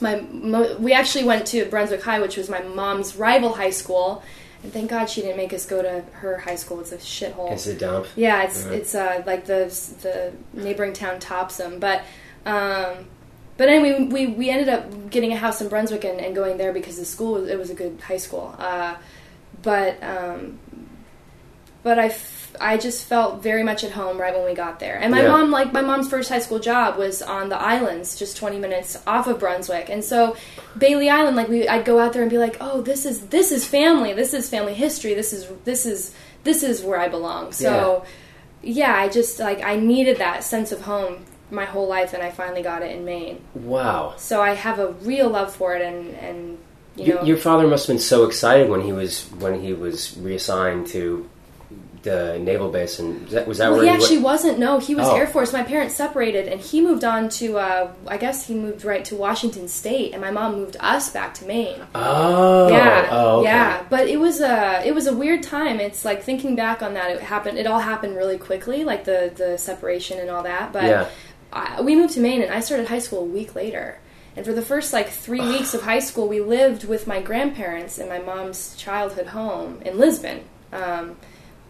[0.00, 4.22] my mo- we actually went to Brunswick High, which was my mom's rival high school,
[4.62, 6.80] and thank God she didn't make us go to her high school.
[6.80, 7.52] It's a shithole.
[7.52, 8.06] It's a dump.
[8.14, 9.64] Yeah, it's it's uh, like the
[10.02, 12.02] the neighboring town Topsham, but
[12.46, 13.06] um,
[13.56, 16.72] but anyway, we we ended up getting a house in Brunswick and, and going there
[16.72, 18.54] because the school was, it was a good high school.
[18.58, 18.96] Uh,
[19.62, 20.58] but um,
[21.82, 24.96] but I, f- I just felt very much at home right when we got there.
[25.00, 25.28] And my Yeah.
[25.28, 28.98] mom, like my mom's first high school job was on the islands, just 20 minutes
[29.06, 29.88] off of Brunswick.
[29.90, 30.36] And so
[30.78, 33.52] Bailey Island, like we, I'd go out there and be like, oh, this is this
[33.52, 34.12] is family.
[34.12, 35.14] This is family history.
[35.14, 36.14] This is this is
[36.44, 37.52] this is where I belong.
[37.52, 38.04] So
[38.62, 42.30] yeah, I just like I needed that sense of home my whole life, and I
[42.30, 43.40] finally got it in Maine.
[43.54, 44.14] Wow.
[44.16, 46.58] So I have a real love for it, and and
[46.96, 49.72] you Your, know, your father must have been so excited when he was when he
[49.72, 51.28] was reassigned to
[52.02, 54.24] the naval base, and was that, was that Well, where he he actually went?
[54.24, 54.58] wasn't.
[54.58, 55.14] No, he was Oh.
[55.16, 55.52] Air Force.
[55.52, 57.58] My parents separated, and he moved on to.
[57.58, 61.34] Uh, I guess he moved right to Washington State, and my mom moved us back
[61.34, 61.80] to Maine.
[61.94, 63.48] Oh, yeah, oh, okay.
[63.50, 63.82] yeah.
[63.88, 65.78] But it was a it was a weird time.
[65.80, 67.10] It's like thinking back on that.
[67.10, 67.58] It happened.
[67.58, 70.72] It all happened really quickly, like the the separation and all that.
[70.72, 71.08] But Yeah.
[71.52, 73.98] I, we moved to Maine, and I started high school a week later.
[74.34, 77.98] And for the first like three weeks of high school, we lived with my grandparents
[77.98, 80.40] in my mom's childhood home in Lisbon,
[80.72, 81.16] um,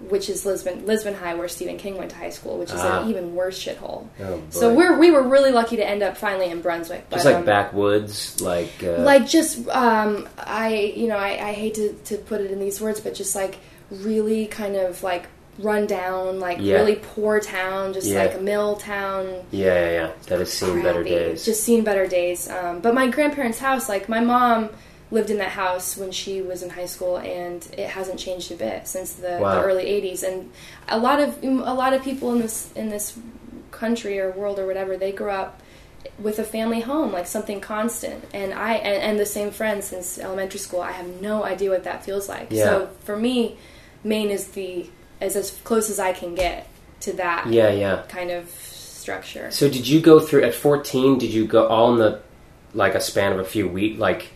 [0.09, 3.03] which is Lisbon Lisbon High, where Stephen King went to high school, which is Ah.
[3.03, 4.07] an even worse shithole.
[4.23, 7.09] Oh, so we're we were really lucky to end up finally in Brunswick.
[7.11, 11.75] just like um, backwoods, like uh, like just um, I you know I, I hate
[11.75, 13.59] to, to put it in these words, but just like
[13.91, 15.27] really kind of like
[15.59, 16.77] run down, like Yeah.
[16.77, 18.23] really poor town, just Yeah.
[18.23, 19.27] like a mill town.
[19.51, 20.11] yeah, yeah, yeah.
[20.29, 21.45] That has seen better days.
[21.45, 22.49] Just seen better days.
[22.49, 24.71] Um, but my grandparents' house, like my mom
[25.13, 28.57] lived in that house when she was in high school, and it hasn't changed a
[28.57, 29.55] bit since the, Wow.
[29.57, 30.23] the early '80s.
[30.23, 30.51] And
[30.89, 33.17] a lot of mm, a lot of people in this in this
[33.71, 35.61] country or world or whatever, they grew up
[36.19, 38.25] with a family home, like something constant.
[38.33, 40.81] And I and, and the same friends since elementary school.
[40.81, 42.49] I have no idea what that feels like.
[42.51, 42.65] Yeah.
[42.65, 43.59] So for me,
[44.03, 44.89] Maine is the
[45.21, 46.67] is as close as I can get
[47.01, 48.03] to that yeah, yeah.
[48.09, 49.51] kind of structure.
[49.51, 51.19] So did you go through at 14?
[51.19, 52.23] Did you go all in the
[52.75, 54.31] like a span of a few weeks, like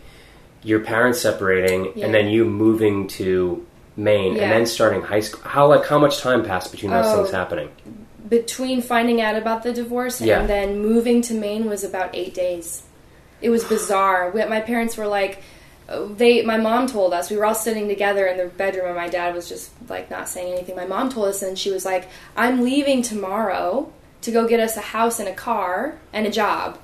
[0.63, 2.05] your parents separating Yeah.
[2.05, 3.65] and then you moving to
[3.95, 4.43] Maine Yeah.
[4.43, 5.41] and then starting high school?
[5.43, 7.17] How like how much time passed between those Oh.
[7.17, 7.69] things happening?
[8.29, 10.41] between finding out about the divorce Yeah.
[10.41, 12.83] and then moving to Maine was about eight days.
[13.41, 14.33] It was bizarre.
[14.33, 15.41] My parents were like,
[16.17, 16.41] they.
[16.41, 19.33] My mom told us we were all sitting together in the bedroom, and my dad
[19.33, 20.75] was just like not saying anything.
[20.75, 23.89] My mom told us, and she was like, "I'm leaving tomorrow
[24.23, 26.77] to go get us a house and a car and a job."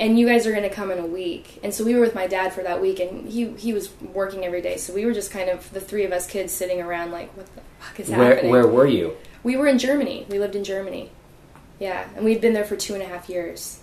[0.00, 2.14] And you guys are going to come in a week, and so we were with
[2.14, 5.12] my dad for that week, and he he was working every day, so we were
[5.12, 8.08] just kind of the three of us kids sitting around like, "What the fuck is
[8.08, 9.14] Where happening?" where were you?
[9.42, 10.26] We were in Germany.
[10.28, 11.10] We lived in Germany.
[11.78, 13.80] Yeah, and we'd been there for two and a half years.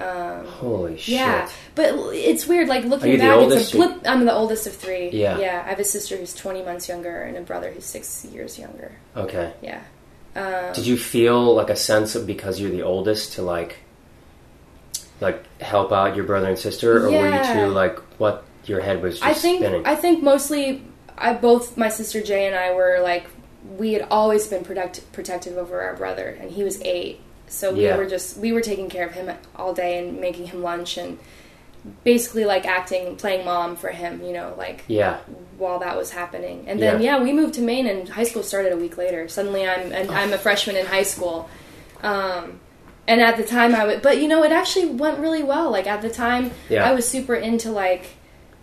[0.00, 1.14] Um, Holy shit.
[1.14, 2.68] yeah, but it's weird.
[2.68, 4.00] Like looking back, it's a blip.
[4.06, 5.10] I'm the oldest of three.
[5.10, 5.38] Yeah.
[5.38, 5.62] yeah.
[5.66, 8.92] I have a sister who's 20 months younger and a brother who's six years younger.
[9.14, 9.52] Okay.
[9.60, 9.82] Yeah.
[10.34, 13.76] Um, Did you feel like a sense of because you're the oldest to like
[15.20, 17.66] like help out your brother and sister or were you Yeah.
[17.66, 19.82] too like what your head was just I think spinning?
[19.86, 20.82] I think mostly
[21.18, 23.26] I both my sister Jay and I were like
[23.76, 27.84] we had always been protect, protective over our brother and he was 8 so we
[27.84, 27.96] Yeah.
[27.96, 31.18] were just we were taking care of him all day and making him lunch and
[32.04, 34.22] basically like acting, playing mom for him.
[34.22, 35.16] You know, like Yeah.
[35.56, 36.64] while that was happening.
[36.68, 37.16] And then Yeah.
[37.16, 39.28] yeah, we moved to Maine, and high school started a week later.
[39.28, 41.48] Suddenly, I'm and I'm a freshman in high school.
[42.02, 42.60] Um,
[43.10, 45.68] and at the time, I would, but you know, it actually went really well.
[45.70, 46.88] Like at the time, Yeah.
[46.88, 48.04] I was super into like.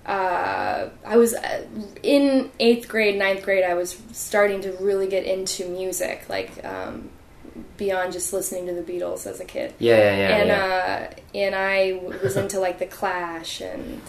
[0.05, 1.65] Uh, I was uh,
[2.01, 3.65] in eighth grade, ninth grade.
[3.65, 7.09] I was starting to really get into music, like um,
[7.75, 10.37] beyond just listening to the Beatles as a kid Yeah, yeah, yeah.
[10.37, 11.09] and yeah.
[11.11, 14.01] uh, and I was into like the Clash and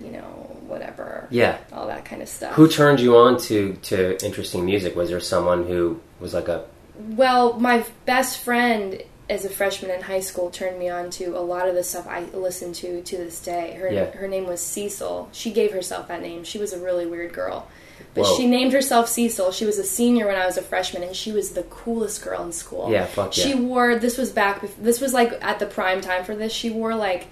[0.00, 0.24] you know
[0.66, 1.58] whatever, yeah.
[1.72, 2.54] all that kind of stuff.
[2.54, 4.96] Who turned you on to, to interesting music?
[4.96, 6.64] Was there someone who was like a
[6.98, 9.00] Well, my best friend
[9.32, 12.06] as a freshman in high school turned me on to a lot of the stuff
[12.06, 13.72] I listen to to this day.
[13.80, 14.04] Her Yeah.
[14.10, 15.28] her name was Cecil.
[15.32, 16.44] She gave herself that name.
[16.44, 17.66] She was a really weird girl.
[18.14, 18.36] But Whoa.
[18.36, 19.52] she named herself Cecil.
[19.52, 22.42] She was a senior when I was a freshman, and she was the coolest girl
[22.44, 22.90] in school.
[22.90, 23.44] Yeah, fuck yeah.
[23.44, 24.62] She wore this was back.
[24.78, 26.52] This was like at the prime time for this.
[26.52, 27.26] She wore like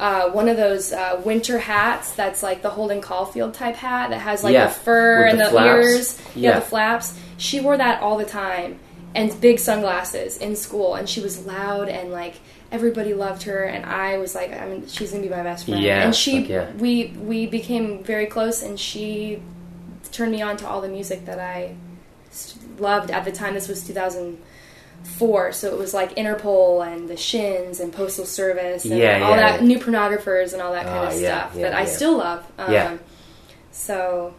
[0.00, 4.18] uh, one of those uh, winter hats that's like the Holden Caulfield type hat that
[4.20, 6.18] has like Yeah, the fur and the the, ears.
[6.34, 6.56] Yeah.
[6.58, 7.14] the flaps.
[7.36, 8.80] She wore that all the time
[9.14, 12.34] and big sunglasses in school, and she was loud and like
[12.72, 15.80] everybody loved her, and I was like, I mean, she's gonna be my best friend.
[15.82, 16.72] Yeah, and she, yeah.
[16.72, 19.40] we we became very close, and she
[20.10, 21.76] turned me on to all the music that I
[22.78, 23.54] loved at the time.
[23.54, 28.98] This was 2004, so it was like Interpol and the Shins and Postal Service and
[28.98, 29.66] Yeah, all yeah, that yeah.
[29.66, 32.44] new pornographers and all that kind Ah, of stuff that I still love.
[32.58, 32.96] Um, Yeah.
[33.70, 34.34] So,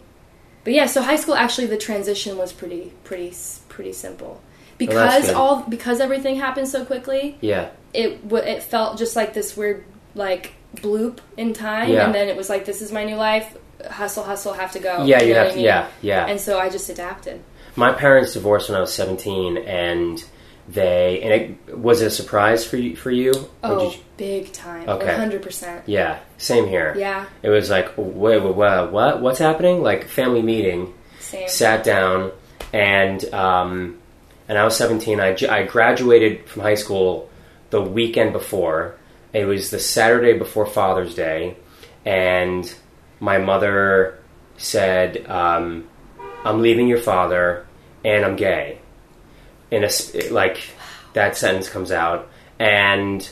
[0.64, 3.34] but yeah, so high school actually the transition was pretty pretty
[3.70, 4.42] pretty simple
[4.78, 5.36] because good.
[5.36, 7.38] all because everything happened so quickly.
[7.42, 7.70] yeah?
[7.94, 9.84] It w- it felt just like this weird
[10.16, 12.06] like bloop in time, Yeah.
[12.06, 13.58] and then it was like this is my new life.
[13.90, 15.04] Hustle, hustle, have to go.
[15.06, 16.26] Yeah, you know have to- yeah, yeah.
[16.26, 17.42] And so I just adapted.
[17.76, 20.24] My parents divorced when I was seventeen, and
[20.68, 21.32] they and
[21.70, 23.34] it was it a surprise for you for you.
[23.64, 24.88] Oh, did you- big time.
[24.90, 25.06] Okay.
[25.08, 25.84] One hundred percent.
[25.86, 26.96] yeah, same here.
[26.98, 29.22] Yeah, It was like, wait, wait, wait, what?
[29.22, 29.84] What's happening?
[29.84, 30.94] Like family meeting.
[31.20, 31.48] same.
[31.50, 32.32] sat down
[32.74, 33.98] and um,
[34.48, 35.20] and I was 17.
[35.20, 37.30] I, I graduated from high school
[37.70, 38.96] the weekend before.
[39.34, 41.58] It was the Saturday before Father's Day,
[42.06, 42.74] and
[43.20, 44.20] my mother
[44.58, 45.88] said, um,
[46.46, 47.66] "I'm leaving your father,
[48.04, 48.80] and I'm gay."
[49.72, 49.90] In a
[50.32, 50.62] like
[51.14, 52.30] that sentence comes out,
[52.60, 53.30] and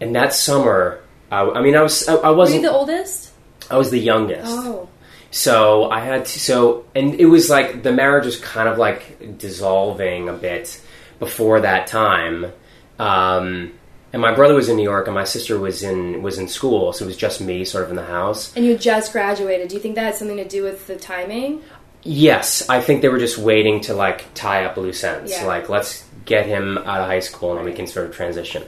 [0.00, 3.30] and that summer, I, I mean, I was I, I Were you wasn't the oldest?
[3.70, 4.46] I was the youngest.
[4.46, 4.88] Oh,
[5.34, 9.36] So I had to, so, and it was like the marriage was kind of like
[9.36, 10.80] dissolving a bit
[11.18, 12.52] before that time.
[13.00, 13.72] Um,
[14.12, 16.92] and my brother was in New York, and my sister was in was in school,
[16.92, 18.54] so it was just me, sort of in the house.
[18.54, 19.66] and you just graduated.
[19.66, 21.62] Do you think that had something to do with the timing?
[22.04, 25.32] Yes, I think they were just waiting to like tie up loose ends.
[25.32, 25.46] Yeah.
[25.46, 28.62] Like, let's get him out of high school, and then we can sort of transition.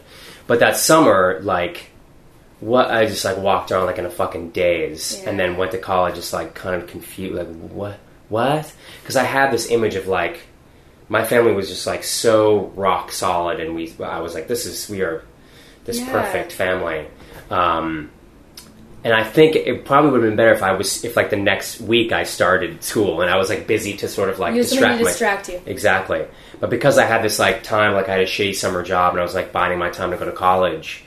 [0.48, 1.90] But that summer, like,
[2.60, 5.30] what I just like walked around like in a fucking daze, Yeah.
[5.30, 8.72] and then went to college, just like kind of confused, like what, what?
[9.02, 10.40] Because I had this image of like
[11.08, 14.88] my family was just like so rock solid, and we, I was like, this is
[14.88, 15.22] we are
[15.84, 16.10] this Yeah.
[16.10, 17.06] perfect family.
[17.50, 18.10] Um,
[19.04, 21.36] and I think it probably would have been better if I was if like the
[21.36, 24.62] next week I started school and I was like busy to sort of like You
[24.62, 25.60] had something distract my distract you.
[25.72, 26.24] exactly.
[26.58, 29.20] But because I had this like time, like I had a shitty summer job and
[29.20, 31.04] I was like biding my time to go to college,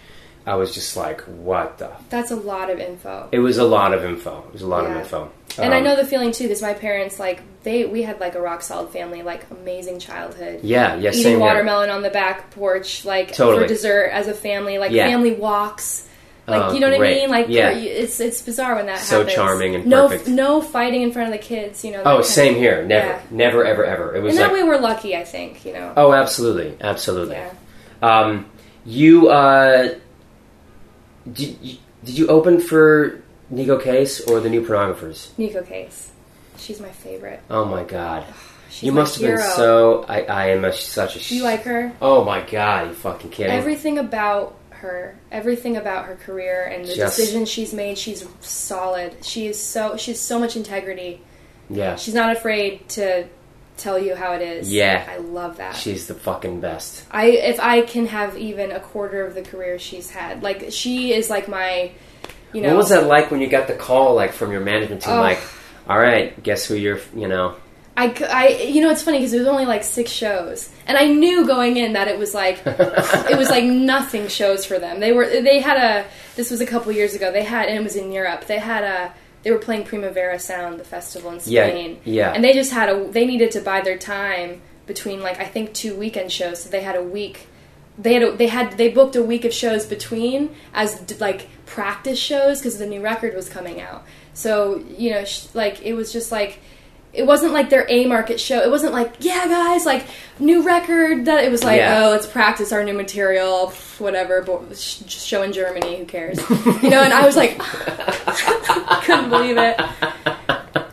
[0.50, 1.90] I was just like, what the?
[2.10, 3.30] That's a lot of info.
[3.32, 4.44] It was a lot of info.
[4.48, 5.00] It was a lot of Yeah.
[5.00, 5.30] info.
[5.60, 8.34] and I Um, know the feeling too, because my parents like they we had like
[8.36, 10.60] a rock solid family, like amazing childhood.
[10.64, 11.40] Yeah, yeah, Eating same here.
[11.48, 13.64] watermelon on the back porch, like Totally.
[13.64, 15.08] for dessert as a family, like Yeah.
[15.08, 16.06] family walks.
[16.48, 17.18] Like Oh, you know what great.
[17.18, 17.30] I mean?
[17.30, 17.70] Like Yeah.
[17.72, 19.36] it's it's bizarre when that So happens.
[19.36, 20.28] charming and no perfect.
[20.30, 21.84] no fighting in front of the kids.
[21.86, 22.02] You know.
[22.06, 22.84] Oh, same of- here.
[22.84, 23.20] Never, Yeah.
[23.30, 24.16] never, ever, ever.
[24.16, 25.16] It was In like, that way, we're lucky.
[25.16, 25.92] I think you know.
[25.96, 27.36] oh, absolutely, absolutely.
[27.36, 27.50] Yeah.
[28.02, 28.46] Um,
[28.86, 29.90] you uh,
[31.34, 33.22] did, you did you open for
[33.52, 35.30] Neko Case or the New Pornographers?
[35.38, 36.12] Neko Case,
[36.58, 37.42] she's my favorite.
[37.50, 38.26] Oh my god,
[38.70, 40.04] She's you must have been so.
[40.08, 41.20] I, I am a, such a.
[41.30, 41.92] Do you like her?
[42.02, 43.52] Oh my god, you fucking kidding?
[43.52, 49.26] Everything about her, everything about her career and the Just- decisions she's made, she's solid.
[49.26, 51.22] She is so She has so much integrity.
[51.70, 53.28] yeah, She's not afraid to
[53.80, 54.72] tell you how it is.
[54.72, 55.06] Yeah.
[55.10, 55.76] I love that.
[55.76, 57.04] she's the fucking best.
[57.12, 61.14] I if I can have even a quarter of the career she's had, like she
[61.14, 61.92] is like my,
[62.54, 62.70] you know.
[62.70, 65.22] What was that like when you got the call, like from your management team, Oh.
[65.22, 65.40] like,
[65.88, 67.56] all right, guess who you're, you know?
[67.98, 71.08] I, I, you know, it's funny because it was only like six shows, and I
[71.08, 73.64] knew going in that it was like it was like
[73.96, 75.02] nothing shows for them.
[75.02, 76.06] They were they had a
[76.38, 77.30] this was a couple years ago.
[77.34, 78.46] They had and it was in Europe.
[78.46, 79.14] They had a
[79.50, 82.00] they were playing Primavera Sound, the festival in Yeah, Spain.
[82.06, 82.32] yeah.
[82.34, 85.74] and they just had a they needed to buy their time between like I think
[85.74, 87.48] two weekend shows, so they had a week
[87.98, 91.48] they had a, they had they booked a week of shows between as d- like
[91.66, 94.06] practice shows because the new record was coming out.
[94.36, 96.60] So you know, sh- like it was just like
[97.14, 98.60] it wasn't like their A market show.
[98.62, 100.06] It wasn't like yeah, guys, like
[100.40, 101.26] new record.
[101.26, 102.04] That it was like Yeah.
[102.06, 104.42] oh, let's practice our new material, whatever.
[104.42, 106.38] But show in Germany, who cares?
[106.50, 107.02] you know.
[107.02, 107.58] And I was like,
[109.04, 109.80] couldn't believe it.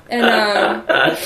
[0.09, 1.17] And um,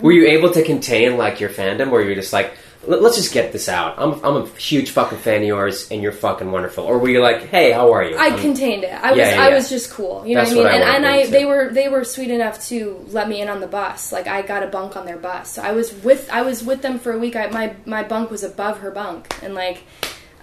[0.00, 2.56] Were you able to contain like your fandom, or you were you just like, "Let-
[2.86, 3.94] let's just get this out?
[3.98, 6.84] I'm I'm a huge fucking fan of yours, and you're fucking wonderful.
[6.84, 8.16] Or were you like, hey, how are you?
[8.16, 8.92] I I'm- contained it.
[8.92, 9.54] I was Yeah, yeah, I yeah.
[9.54, 10.26] was just cool.
[10.26, 10.80] You know That's what I mean?
[10.80, 13.48] what I and and I they were they were sweet enough to let me in
[13.48, 14.12] on the bus.
[14.12, 15.52] Like I got a bunk on their bus.
[15.52, 17.36] So I was with I was with them for a week.
[17.36, 19.82] I, my my bunk was above her bunk and like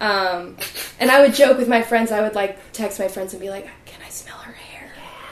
[0.02, 0.56] um
[1.00, 2.12] and I would joke with my friends.
[2.12, 4.56] I would like text my friends and be like, "Can I smell her?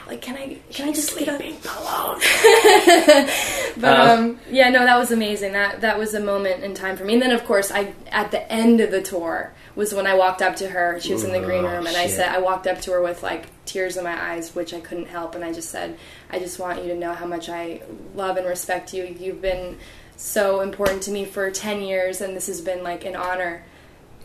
[0.08, 2.18] Like can I can I just get a alone.
[3.76, 4.14] but Uh.
[4.18, 5.52] um, yeah, no, that was amazing.
[5.52, 7.12] That that was a moment in time for me.
[7.12, 10.40] And then, of course, I at the end of the tour was when I walked
[10.40, 10.98] up to her.
[10.98, 13.22] She was in the green room, and I said I walked up to her with
[13.22, 15.98] like tears in my eyes, which I couldn't help, and I just said,
[16.30, 17.82] I just want you to know how much I
[18.14, 19.04] love and respect you.
[19.04, 19.76] You've been
[20.16, 23.62] so important to me for ten years, and this has been like an honor.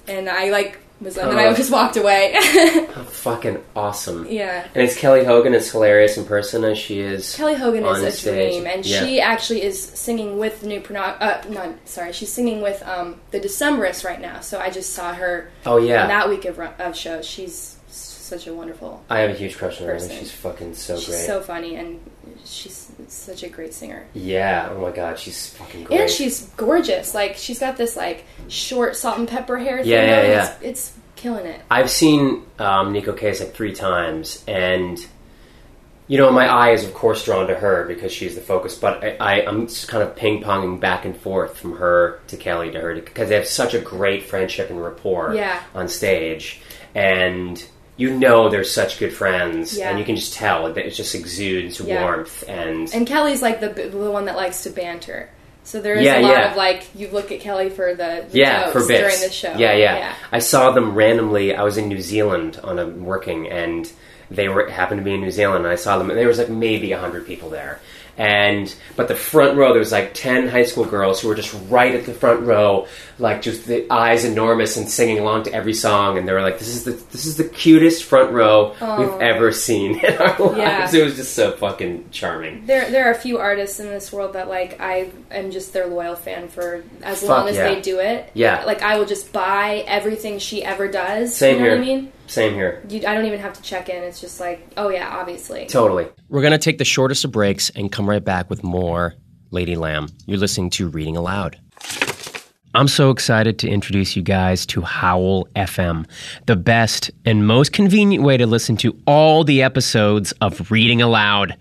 [0.08, 1.54] And I like was, and then I Oh.
[1.54, 2.36] just walked away.
[3.08, 4.26] fucking awesome.
[4.30, 4.68] yeah.
[4.74, 7.36] And it's Kelly Hogan is hilarious in person as she is.
[7.36, 8.52] Kelly Hogan is a stage.
[8.54, 9.06] dream, and Yeah.
[9.06, 13.20] she actually is singing with the new Prono- uh, no, sorry, she's singing with um,
[13.32, 14.40] the Decemberists right now.
[14.40, 17.26] So I just saw her Oh yeah, that week of, of shows.
[17.26, 20.00] She's such a wonderful, I have a huge crush on her.
[20.00, 21.26] She's fucking so she's great.
[21.26, 22.00] so funny, and
[22.46, 24.06] she's such a great singer.
[24.14, 24.70] yeah.
[24.72, 26.02] Oh my god, she's fucking great.
[26.02, 27.14] And she's gorgeous.
[27.14, 29.80] Like she's got this like short salt and pepper hair.
[29.80, 30.56] Thing Yeah, yeah, yeah.
[30.62, 31.62] It's, it's killing it.
[31.72, 34.98] I've seen um, Neko Case like three times, and
[36.08, 38.76] you know, my eye is of course drawn to her because she's the focus.
[38.78, 42.38] But I, I, I'm just kind of ping ponging back and forth from her to
[42.38, 45.62] Kelly to her because they have such a great friendship and rapport Yeah.
[45.74, 46.62] on stage,
[46.94, 47.64] and
[47.98, 49.90] you know they're such good friends, Yeah.
[49.90, 52.02] and you can just tell that it just exudes Yeah.
[52.04, 52.92] warmth and.
[52.94, 55.30] And Kelly's like the the one that likes to banter.
[55.66, 56.52] So there is Yeah, a lot yeah.
[56.52, 59.34] of like you look at Kelly for the, the yeah, jokes for bits during the
[59.34, 59.54] show.
[59.58, 60.14] Yeah, yeah, yeah.
[60.32, 61.56] I saw them randomly.
[61.56, 63.90] I was in New Zealand on a working, and
[64.30, 65.64] they were happened to be in New Zealand.
[65.66, 67.80] And I saw them, and there was like maybe hundred people there.
[68.16, 71.56] And but the front row, there was like ten high school girls who were just
[71.68, 72.88] right at the front row,
[73.18, 76.20] like just the eyes enormous and singing along to every song.
[76.20, 79.52] And they were like, "This is the this is the cutest front row we've ever
[79.52, 81.02] seen in our lives." Yeah.
[81.02, 82.68] It was just so fucking charming.
[82.68, 85.88] There, there are a few artists in this world that like I am just their
[85.88, 87.74] loyal fan for as Fuck long as yeah.
[87.74, 88.30] they do it.
[88.36, 88.64] Yeah.
[88.66, 91.36] like I will just buy everything she ever does.
[91.36, 91.78] Same you know here.
[91.78, 92.12] what I mean?
[92.28, 92.84] Same here.
[92.90, 94.04] You, I don't even have to check in.
[94.04, 95.66] It's just like, oh yeah, obviously.
[95.68, 96.08] Totally.
[96.30, 99.14] We're going to take the shortest of breaks and come right back with more
[99.52, 100.08] Lady Lamb.
[100.26, 101.60] You're listening to Reading Aloud.
[102.76, 106.10] I'm so excited to introduce you guys to Howl FM,
[106.48, 111.56] the best and most convenient way to listen to all the episodes of Reading Aloud.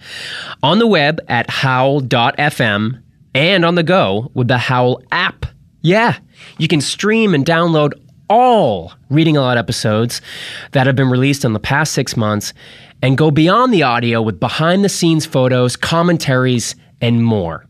[0.62, 3.02] On the web at howl.fm
[3.34, 5.44] and on the go with the Howl app.
[5.82, 6.16] Yeah,
[6.56, 7.92] you can stream and download
[8.32, 10.22] all Reading Aloud episodes
[10.70, 12.54] that have been released in the past six months
[13.02, 17.66] and go beyond the audio with behind the scenes photos, commentaries, and more.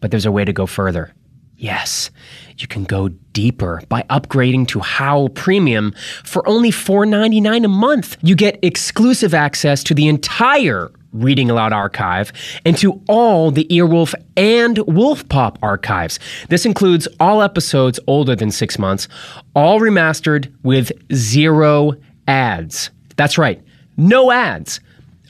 [0.00, 1.12] But there's a way to go further.
[1.56, 2.12] Yes,
[2.58, 5.92] you can go deeper by upgrading to Howl Premium
[6.22, 8.16] for only $4.99 a month.
[8.22, 12.32] You get exclusive access to the entire Reading Aloud archive
[12.64, 16.18] and to all the Earwolf and Wolf Pop archives.
[16.48, 19.08] This includes all episodes older than six months,
[19.54, 21.94] all remastered with zero
[22.26, 22.90] ads.
[23.16, 23.62] That's right,
[23.96, 24.80] no ads.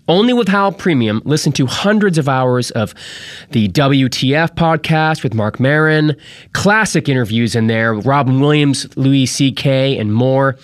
[0.08, 2.94] Only with Howl Premium, listen to hundreds of hours of
[3.50, 6.16] the WTF podcast with Marc Maron,
[6.54, 10.56] classic interviews in there, Robin Williams, Louis C.K., and more.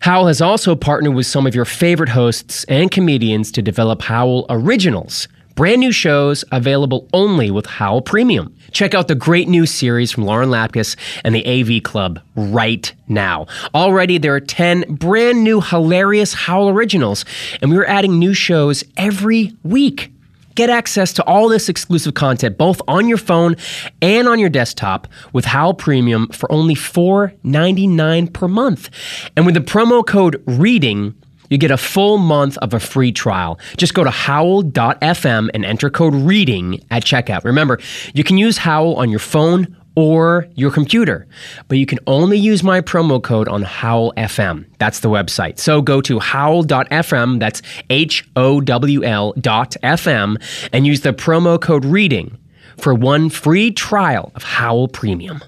[0.00, 4.44] Howl has also partnered with some of your favorite hosts and comedians to develop Howl
[4.50, 5.28] Originals.
[5.60, 8.56] Brand new shows available only with Howl Premium.
[8.72, 13.46] Check out the great new series from Lauren Lapkus and the AV Club right now.
[13.74, 17.26] Already there are 10 brand new hilarious Howl originals,
[17.60, 20.10] and we're adding new shows every week.
[20.54, 23.56] Get access to all this exclusive content both on your phone
[24.00, 28.88] and on your desktop with Howl Premium for only $4.99 per month.
[29.36, 31.19] And with the promo code READING,
[31.50, 33.58] you get a full month of a free trial.
[33.76, 37.44] Just go to howl.fm and enter code READING at checkout.
[37.44, 37.78] Remember,
[38.14, 41.26] you can use Howl on your phone or your computer,
[41.68, 44.64] but you can only use my promo code on Howl FM.
[44.78, 45.58] That's the website.
[45.58, 50.36] So go to howl.fm, that's H O W L dot FM,
[50.72, 52.38] and use the promo code READING
[52.78, 55.42] for one free trial of Howl Premium.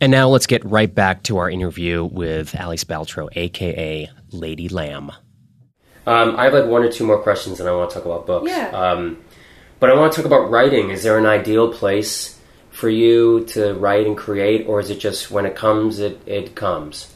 [0.00, 5.12] And now let's get right back to our interview with Aly Spaltro, aka Lady Lamb.
[6.06, 8.26] Um, I have like one or two more questions, and I want to talk about
[8.26, 8.50] books.
[8.50, 8.68] Yeah.
[8.68, 9.22] Um,
[9.78, 10.88] but I want to talk about writing.
[10.88, 12.38] Is there an ideal place
[12.70, 16.54] for you to write and create, or is it just when it comes, it, it
[16.54, 17.12] comes?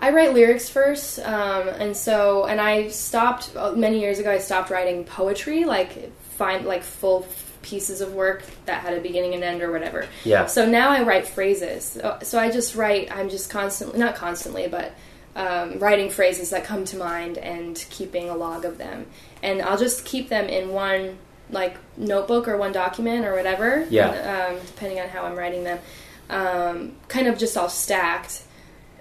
[0.00, 4.30] I write lyrics first, um, and so and I stopped uh, many years ago.
[4.30, 7.22] I stopped writing poetry, like find like full
[7.62, 10.06] pieces of work that had a beginning and end or whatever.
[10.24, 10.46] Yeah.
[10.46, 11.84] So now I write phrases.
[11.84, 13.14] So, so I just write.
[13.14, 14.92] I'm just constantly, not constantly, but
[15.36, 19.06] um, writing phrases that come to mind and keeping a log of them.
[19.42, 21.18] And I'll just keep them in one
[21.50, 23.86] like notebook or one document or whatever.
[23.90, 24.50] Yeah.
[24.50, 25.78] Um, depending on how I'm writing them,
[26.28, 28.42] um, kind of just all stacked.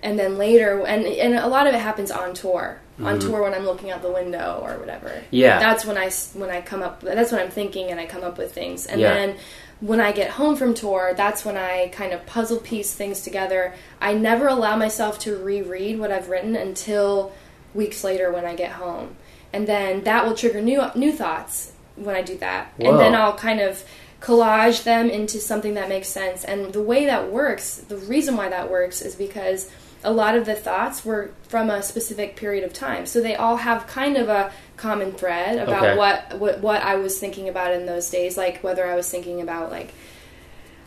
[0.02, 2.80] And then later, and and a lot of it happens on tour.
[3.02, 5.08] On tour, when I'm looking out the window or whatever.
[5.10, 5.26] Mm-hmm.
[5.32, 5.60] Yeah.
[5.60, 7.02] That's when I when I come up.
[7.02, 8.86] That's when I'm thinking, and I come up with things.
[8.86, 9.14] And Yeah.
[9.14, 9.38] then
[9.82, 13.74] when I get home from tour, that's when I kind of puzzle piece things together.
[14.02, 17.32] I never allow myself to reread what I've written until
[17.74, 19.16] weeks later when I get home,
[19.54, 22.92] and then that will trigger new new thoughts when I do that, Whoa.
[22.92, 23.84] and then I'll kind of
[24.22, 26.44] collage them into something that makes sense.
[26.44, 29.70] And the way that works, the reason why that works is because
[30.04, 33.58] a lot of the thoughts were from a specific period of time, so they all
[33.58, 35.98] have kind of a common thread about Okay.
[35.98, 39.42] what, what what I was thinking about in those days, like whether I was thinking
[39.42, 39.94] about like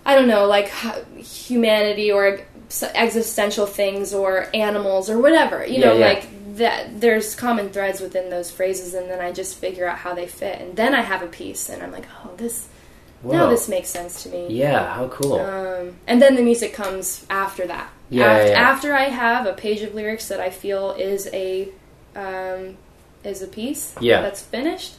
[0.05, 0.69] I don't know, like
[1.19, 2.41] humanity or
[2.95, 5.65] existential things or animals or whatever.
[5.67, 6.07] You Yeah, know, yeah.
[6.07, 7.01] like that.
[7.01, 10.61] There's common threads within those phrases, and then I just figure out how they fit,
[10.61, 12.69] and then I have a piece, and I'm like, oh, this
[13.25, 14.49] now this makes sense to me.
[14.51, 15.39] Yeah, how cool.
[15.39, 17.89] Um, and then the music comes after that.
[18.13, 18.61] Yeah, after, yeah, yeah.
[18.71, 21.69] after I have a page of lyrics that I feel is a
[22.15, 22.77] um,
[23.25, 24.21] is a piece Yeah.
[24.21, 24.95] that's finished,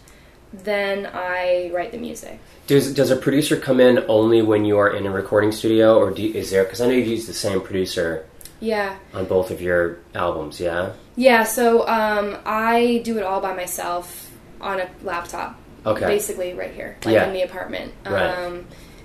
[0.51, 2.39] then I write the music.
[2.67, 6.11] Does does a producer come in only when you are in a recording studio, or
[6.11, 6.63] do is there?
[6.63, 8.25] Because I know you've used the same producer
[8.59, 8.95] Yeah.
[9.13, 10.59] on both of your albums.
[10.59, 10.93] Yeah.
[11.15, 15.59] Yeah, so um, I do it all by myself on a laptop.
[15.85, 16.07] Okay.
[16.07, 17.27] Basically, right here, like Yeah.
[17.27, 17.91] in the apartment.
[18.05, 18.63] Right.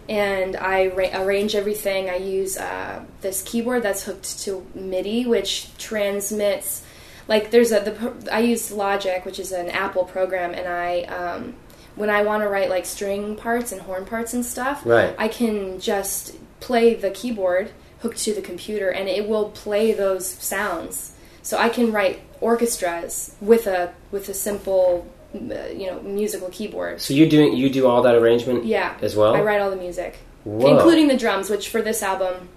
[0.09, 2.09] And I ra- arrange everything.
[2.09, 6.83] I use uh, this keyboard that's hooked to MIDI, which transmits.
[7.27, 11.55] Like there's a the I use Logic, which is an Apple program, and I um,
[11.95, 15.15] when I want to write like string parts and horn parts and stuff, Right.
[15.19, 20.27] I can just play the keyboard hooked to the computer, and it will play those
[20.27, 21.13] sounds.
[21.43, 27.01] So I can write orchestras with a with a simple, you know, musical keyboard.
[27.01, 28.65] So you doing you do all that arrangement?
[28.65, 29.35] Yeah, As well.
[29.35, 30.77] I write all the music, Whoa.
[30.77, 31.51] including the drums.
[31.51, 32.49] Which for this album,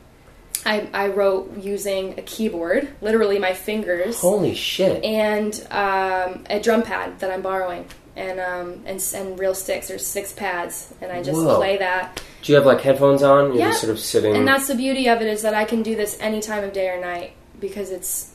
[0.65, 5.03] I I wrote using a keyboard, literally my fingers, Holy shit!
[5.03, 9.88] and um, a drum pad that I'm borrowing, and um, and and real sticks.
[9.89, 11.57] There's six pads, and I just Whoa.
[11.57, 12.22] play that.
[12.41, 13.47] Do you have like headphones on?
[13.47, 13.67] You're Yeah.
[13.69, 14.36] just sort of sitting.
[14.36, 16.74] And that's the beauty of it is that I can do this any time of
[16.74, 18.30] day or night because it's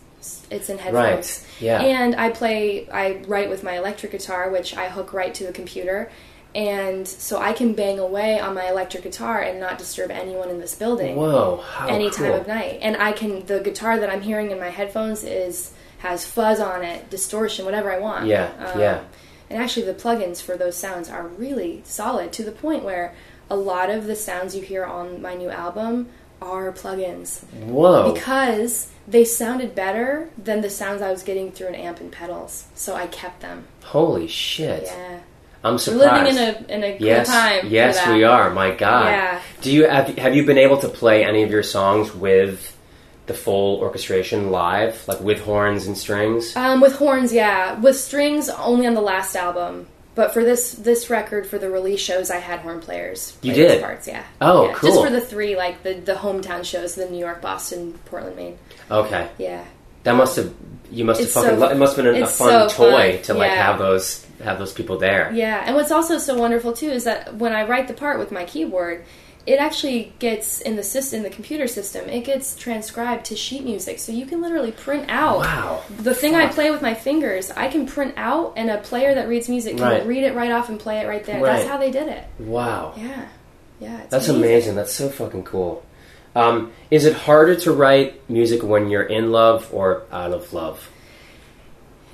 [0.51, 1.45] it's in headphones.
[1.61, 1.63] Right.
[1.69, 1.81] Yeah.
[1.83, 5.53] And I play I write with my electric guitar which I hook right to the
[5.53, 6.11] computer
[6.55, 10.59] and so I can bang away on my electric guitar and not disturb anyone in
[10.59, 11.63] this building Whoa!
[11.87, 12.19] Any cool.
[12.27, 12.79] time of night.
[12.83, 16.83] And I can the guitar that I'm hearing in my headphones is has fuzz on
[16.83, 18.27] it, distortion, whatever I want.
[18.27, 19.01] Yeah, Um, yeah.
[19.49, 23.15] And actually, the plugins for those sounds are really solid to the point where
[23.49, 26.09] a lot of the sounds you hear on my new album
[26.41, 28.13] are plugins Whoa!
[28.13, 32.67] because they sounded better than the sounds I was getting through an amp and pedals.
[32.75, 33.67] So I kept them.
[33.85, 34.85] Holy shit!
[34.85, 35.21] Yeah.
[35.65, 36.13] I'm surprised.
[36.13, 37.67] We're living in a in a yes, time.
[37.69, 38.51] yes, we are.
[38.51, 39.07] My God.
[39.07, 39.43] Yeah.
[39.63, 42.77] Do you have have you been able to play any of your songs with
[43.27, 46.55] the full orchestration live, like with horns and strings?
[46.57, 47.79] Um, with horns, yeah.
[47.81, 49.89] With strings, only on the last album.
[50.17, 53.37] But for this this record, for the release shows, I had horn players.
[53.43, 53.83] You play those did?
[53.83, 54.25] parts, yeah.
[54.41, 54.91] Oh, Yeah, cool.
[54.91, 58.59] Just for the three, like the the hometown shows, the New York, Boston, Portland, Maine.
[58.91, 59.63] Okay, Yeah.
[60.03, 60.53] that must have
[60.91, 61.51] you must have It's fucking.
[61.51, 63.23] so- lo- it must have been a, a fun so toy fun.
[63.25, 63.63] to like Yeah.
[63.67, 65.31] have those have those people there.
[65.35, 68.33] Yeah, and what's also so wonderful too is that when I write the part with
[68.33, 69.05] my keyboard,
[69.47, 73.99] it actually gets in the system, the computer system, it gets transcribed to sheet music,
[73.99, 75.39] so you can literally print out.
[75.39, 75.83] Wow.
[75.99, 79.29] The thing I play with my fingers, I can print out, and a player that
[79.29, 80.07] reads music can Right.
[80.07, 81.41] read it right off and play it right there.
[81.41, 81.57] Right.
[81.59, 82.25] That's how they did it.
[82.41, 82.95] Wow.
[82.97, 83.27] Yeah,
[83.81, 84.01] yeah.
[84.01, 84.75] It's That's amazing.
[84.75, 85.85] That's so fucking cool.
[86.35, 90.91] Um, is it harder to write music when you're in love or out of love?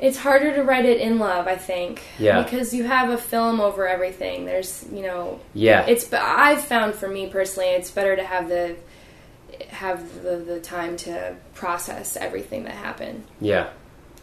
[0.03, 2.03] It's harder to write it in love, I think.
[2.19, 2.43] Yeah.
[2.43, 4.45] Because you have a film over everything.
[4.45, 5.87] There's, you know, Yeah.
[5.87, 8.77] it's I've found for me personally it's better to have the
[9.71, 13.69] have the, the time to process everything that happened yeah.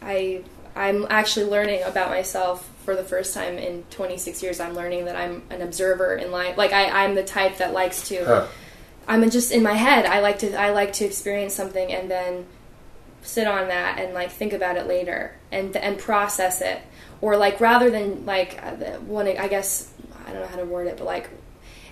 [0.02, 0.42] i
[0.76, 5.16] i'm actually learning about myself for the first time in 26 years i'm learning that
[5.16, 8.46] i'm an observer in life like I, i'm the type that likes to Huh.
[9.08, 10.06] I'm just in my head.
[10.06, 12.46] I like to I like to experience something and then
[13.22, 16.80] sit on that and like think about it later and and process it
[17.20, 19.92] or like rather than like uh, the- one I guess
[20.26, 21.28] I don't know how to word it but like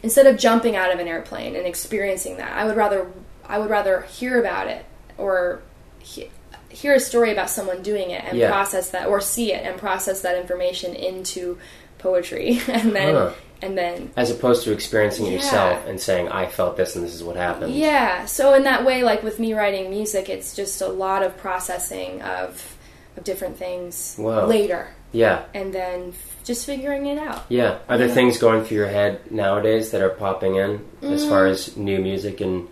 [0.02, 3.10] instead of jumping out of an airplane and experiencing that I would rather
[3.46, 4.84] I would rather hear about it
[5.16, 5.60] or
[5.98, 6.30] he,
[6.70, 8.50] hear a story about someone doing it and Yeah.
[8.50, 11.58] process that or see it and process that information into
[11.98, 13.32] poetry and then Huh.
[13.62, 15.36] And then As opposed to experiencing it Yeah.
[15.36, 17.74] yourself and saying, I felt this and this is what happened.
[17.74, 18.24] Yeah.
[18.26, 22.22] So in that way, like with me writing music, it's just a lot of processing
[22.22, 22.74] of
[23.16, 24.46] of different things Wow.
[24.46, 25.40] later, Yeah.
[25.52, 26.12] and then
[26.44, 27.42] just figuring it out.
[27.48, 27.78] Yeah.
[27.88, 28.14] Are there Yeah.
[28.14, 31.50] things going through your head nowadays that are popping in as far Mm.
[31.50, 32.68] as new music and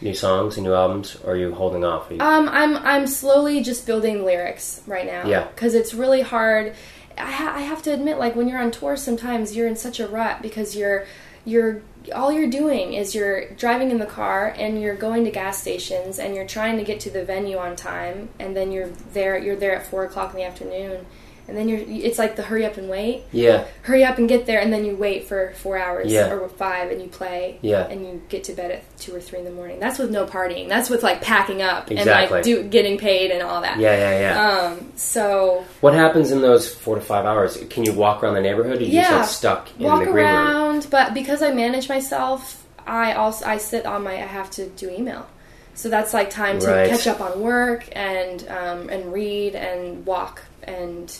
[0.00, 1.16] new songs and new albums?
[1.24, 2.06] Or are you holding off?
[2.10, 5.22] You- Um, I'm I'm slowly just building lyrics right now.
[5.26, 5.46] Yeah.
[5.52, 6.74] Because it's really hard.
[7.18, 10.00] I, ha- I have to admit, like when you're on tour, sometimes you're in such
[10.00, 11.06] a rut because you're
[11.44, 11.82] you're
[12.14, 16.18] all you're doing is you're driving in the car and you're going to gas stations
[16.18, 19.56] and you're trying to get to the venue on time and then you're there you're
[19.56, 21.04] there at four o'clock in the afternoon
[21.48, 23.64] and then you're it's like the hurry up and wait yeah.
[23.82, 26.30] hurry up and get there and then you wait for four hours Yeah.
[26.32, 27.86] or five and you play Yeah.
[27.88, 30.24] and you get to bed at two or three in the morning that's with no
[30.24, 33.96] partying that's with like packing up and like do, getting paid and all that Yeah,
[33.96, 34.66] yeah, yeah.
[34.72, 37.56] um so what happens in those four to five hours?
[37.70, 39.10] Can you walk around the neighborhood or do you Yeah.
[39.10, 40.34] just stuck in walk the green room?
[40.34, 44.68] around but because i manage myself i also i sit on my i have to
[44.70, 45.26] do email
[45.74, 46.90] so that's like time to Right.
[46.90, 51.16] catch up on work and um, and read and walk and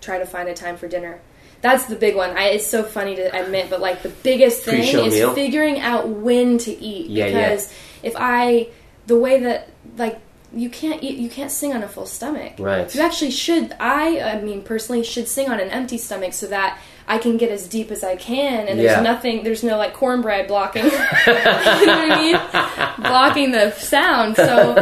[0.00, 1.20] try to find a time for dinner
[1.60, 4.80] that's the big one I, it's so funny to admit but like the biggest thing
[4.80, 5.34] Pre-show is meal?
[5.34, 7.32] figuring out when to eat Yeah, yeah.
[7.48, 7.72] because
[8.02, 8.68] if i
[9.06, 10.18] the way that like
[10.54, 12.92] you can't eat you can't sing on a full stomach Right.
[12.94, 16.78] you actually should i i mean personally should sing on an empty stomach so that
[17.08, 19.00] i can get as deep as i can and there's Yeah.
[19.00, 20.94] nothing there's no like cornbread blocking you know
[21.34, 24.74] what i mean blocking the sound so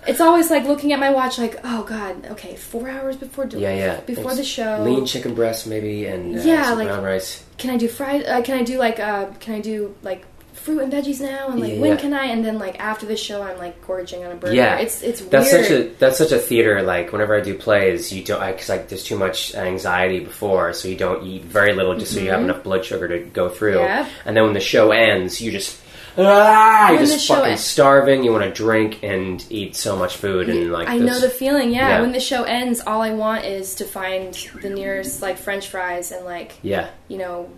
[0.06, 3.58] it's always like looking at my watch like oh god okay four hours before do-
[3.58, 4.00] Yeah, yeah.
[4.00, 7.44] before It's the show Lean chicken breast, maybe, and uh, Yeah, like- brown rice.
[7.58, 8.24] can I do fried?
[8.24, 10.24] Uh, can I do like uh, can I do like
[10.58, 11.48] fruit and veggies now?
[11.48, 12.26] And like Yeah, when can I?
[12.26, 14.54] And then like after the show, I'm like gorging on a burger.
[14.54, 15.64] Yeah, it's it's That's weird.
[15.66, 16.82] such a that's such a theater.
[16.82, 20.88] Like whenever I do plays, you don't because like there's too much anxiety before, so
[20.88, 23.76] you don't eat very little just so you have enough blood sugar to go through.
[23.76, 23.84] Mm-hmm.
[23.84, 24.08] Yeah.
[24.24, 25.80] And then when the show ends, you just
[26.20, 28.24] ah, you're just fucking en- starving.
[28.24, 31.30] You want to drink and eat so much food and like I this- know the
[31.30, 31.70] feeling.
[31.70, 31.88] Yeah.
[31.88, 32.00] Yeah.
[32.00, 36.10] when the show ends, all I want is to find the nearest like French fries
[36.12, 37.50] and like yeah you know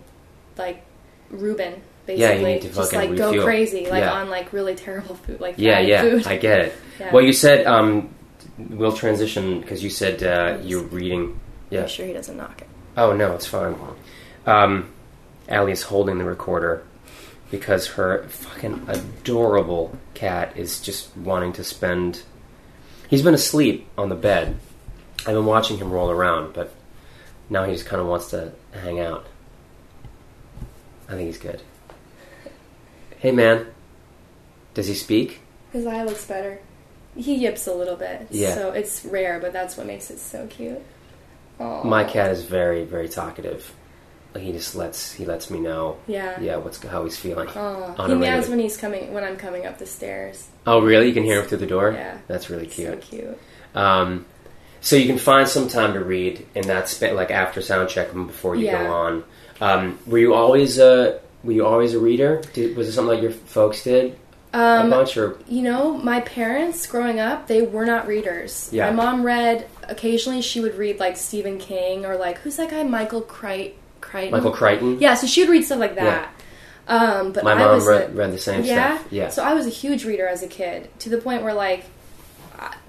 [0.57, 0.83] like
[1.29, 1.81] Reuben.
[2.07, 4.13] Yeah, Basically, you need to just like go crazy, like Yeah.
[4.13, 6.27] on like really terrible food, like yeah yeah food.
[6.27, 6.73] I get it.
[6.99, 7.11] Yeah.
[7.13, 8.13] Well, you said um,
[8.59, 11.39] we'll transition because you said uh, you're reading.
[11.71, 11.81] Yeah.
[11.83, 12.67] I'm sure he doesn't knock it.
[12.95, 13.75] Oh no, it's fine.
[14.45, 14.89] Um,
[15.49, 16.83] Aly's holding the recorder
[17.49, 22.21] because her fucking adorable cat is just wanting to spend.
[23.09, 24.57] He's been asleep on the bed.
[25.21, 26.71] I've been watching him roll around, but
[27.49, 29.25] now he just kind of wants to hang out.
[31.09, 31.61] I think he's good.
[33.21, 33.67] Hey man,
[34.73, 35.41] does he speak?
[35.71, 36.59] His eye looks better.
[37.15, 38.55] He yips a little bit, Yeah.
[38.55, 40.81] so it's rare, but that's what makes it so cute.
[41.59, 41.83] Aw.
[41.83, 43.71] My cat is very, very talkative.
[44.33, 46.39] Like he just lets he lets me know, Yeah.
[46.39, 47.47] yeah, what's how he's feeling.
[47.49, 50.47] He meows when he's coming when I'm coming up the stairs.
[50.65, 51.07] Oh, really?
[51.07, 51.91] You can hear him through the door.
[51.91, 52.17] Yeah.
[52.27, 53.03] that's really cute.
[53.03, 53.37] So cute.
[53.75, 54.25] Um,
[54.79, 58.13] so you can find some time to read in that spa- like after sound check
[58.13, 58.83] and before you Yeah.
[58.85, 59.23] go on.
[59.59, 62.41] Um, were you always a were you always a reader?
[62.53, 64.17] Did, was it something like your folks did
[64.53, 68.69] a Um, bunch or you know, my parents growing up, they were not readers.
[68.71, 68.89] Yeah.
[68.91, 70.41] My mom read occasionally.
[70.41, 74.31] She would read like Stephen King or like who's that guy Michael Crite Crichton.
[74.31, 74.99] Michael Crichton?
[74.99, 76.29] Yeah, so she would read stuff like that.
[76.87, 78.97] Um, but My I mom was read, a- read the same yeah?
[78.97, 79.07] stuff.
[79.11, 79.29] Yeah.
[79.29, 81.85] So I was a huge reader as a kid to the point where like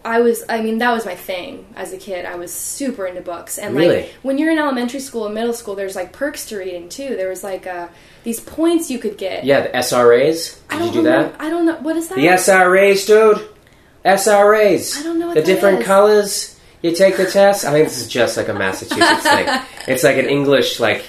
[0.05, 2.25] I- was I mean that was my thing as a kid.
[2.27, 3.59] I was super into books.
[3.59, 4.03] And Really?
[4.03, 7.16] like when you're in elementary school and middle school there's like perks to reading too.
[7.16, 7.89] There was like uh,
[8.25, 9.45] these points you could get.
[9.45, 10.55] yeah, the SRAs.
[10.68, 11.41] Did I don't you do remember, that?
[11.41, 12.16] I don't know what is that?
[12.16, 13.49] The SRAs, dude.
[14.05, 14.99] SRAs.
[14.99, 15.87] I don't know what the different is.
[15.87, 16.61] colors.
[16.83, 17.64] You take the test.
[17.64, 19.49] I think this is just like a Massachusetts thing.
[19.89, 21.05] It's like an English like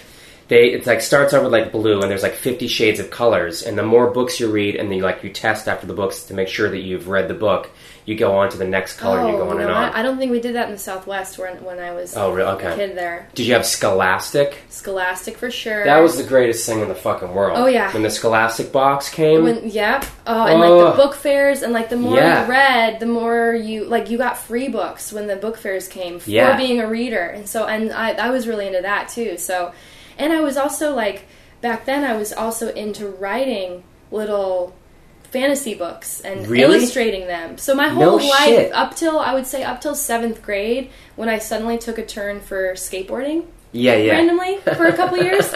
[0.48, 3.62] they it's like starts out with like blue and there's like 50 shades of colors
[3.64, 6.24] and the more books you read and then you like you test after the books
[6.26, 7.70] to make sure that you've read the book
[8.06, 9.84] you go on to the next color and you oh, go on you and on
[9.84, 9.96] what?
[9.96, 12.50] I don't think we did that in the Southwest when when I was Oh, really?
[12.52, 12.76] a Okay.
[12.76, 13.28] kid there.
[13.34, 15.86] did you have scholastic Scholastic for sure.
[15.86, 17.92] that was the greatest thing in the fucking world Oh, yeah.
[17.94, 20.70] when the scholastic box came when yeah oh and Oh.
[20.78, 20.96] like the oh.
[21.06, 22.44] book fairs and like the more Yeah.
[22.46, 26.20] you read the more you like you got free books when the book fairs came
[26.20, 26.58] for Yeah.
[26.58, 29.72] being a reader and so and I, I was really into that too so
[30.18, 31.26] and i was also like
[31.62, 34.76] back then i was also into writing little
[35.34, 36.78] fantasy books and Really?
[36.78, 37.58] illustrating them.
[37.58, 38.72] So my whole No life, shit.
[38.74, 42.40] up till I would say up till seventh grade, when I suddenly took a turn
[42.40, 44.14] for skateboarding Yeah, yeah.
[44.14, 45.52] randomly for a couple years,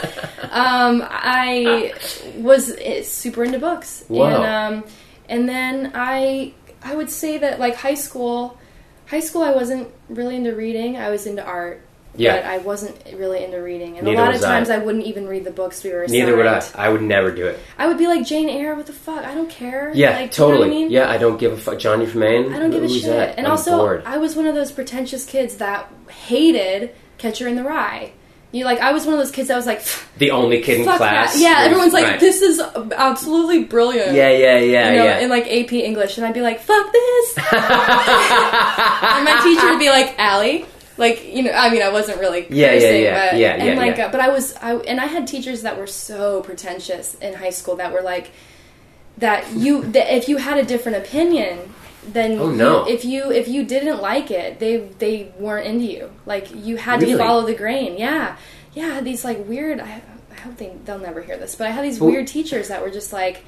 [0.52, 1.94] um, I
[2.38, 4.04] was eh, super into books.
[4.10, 4.26] Wow.
[4.26, 4.46] And
[4.84, 4.92] um,
[5.30, 6.54] and then I
[6.84, 8.58] I would say that like high school,
[9.06, 10.98] high school I wasn't really into reading.
[10.98, 11.82] I was into art.
[12.18, 12.36] Yeah.
[12.42, 14.80] But I wasn't really into reading, and Neither a lot of times I.
[14.80, 16.20] wouldn't even read the books we were assigned.
[16.20, 16.62] Neither would I.
[16.76, 17.60] I would never do it.
[17.78, 18.76] I would be like Jane Eyre.
[18.76, 19.24] What the fuck?
[19.24, 19.92] I don't care.
[19.94, 20.68] Yeah, like, you know totally.
[20.68, 20.92] I mean?
[20.92, 21.80] Yeah, I don't give a fuck.
[21.80, 22.54] Johnny Tremain.
[22.54, 23.04] I don't give a shit.
[23.06, 23.38] That?
[23.38, 24.04] And I'm also, bored.
[24.06, 28.12] I was one of those pretentious kids that hated Catcher in the Rye.
[28.54, 29.84] You like, I was one of those kids that was like,
[30.18, 31.34] the only kid in class.
[31.34, 31.40] that.
[31.40, 32.20] Yeah, everyone's like, Right.
[32.20, 32.60] this is
[32.96, 34.14] absolutely brilliant.
[34.16, 35.20] Yeah, yeah, yeah, You know, yeah.
[35.20, 39.90] in like AP English, and I'd be like, "Fuck this," and my teacher would be
[39.90, 40.66] like, "Aly."
[40.98, 43.98] Like you know, I mean, I wasn't really Yeah, yeah, yeah, but yeah, and like,
[43.98, 44.08] yeah.
[44.08, 47.52] Uh, but I was, I and I had teachers that were so pretentious in high
[47.52, 48.32] school that were like,
[49.20, 51.74] that you, that if you had a different opinion,
[52.08, 52.88] then Oh, no.
[52.88, 56.12] you, if you if you didn't like it, they they weren't into you.
[56.26, 57.14] Like you had Really?
[57.14, 57.98] to follow the grain.
[57.98, 58.38] Yeah,
[58.74, 59.02] yeah.
[59.02, 59.80] These like weird.
[59.80, 62.70] I, I hope they they'll never hear this, but I had these Well- weird teachers
[62.70, 63.44] that were just like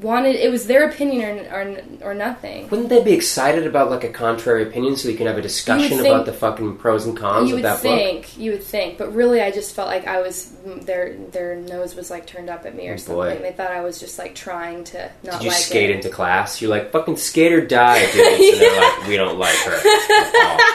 [0.00, 1.60] wanted it was their opinion or
[2.02, 2.68] or, or nothing.
[2.68, 5.98] Wouldn't they be excited about like a contrary opinion so you can have a discussion
[5.98, 7.80] think- about the fucking pros and cons of that book?
[7.82, 11.94] think, you would think, but really, I just felt like I was their their nose
[11.96, 13.16] was like turned up at me or Oh, something.
[13.16, 13.38] boy.
[13.42, 15.96] They thought I was just like trying to not Did you like skate it.
[15.96, 16.60] into class?
[16.60, 18.52] You're like, fucking skater die, dudes.
[18.52, 19.78] And they're like, we don't like her.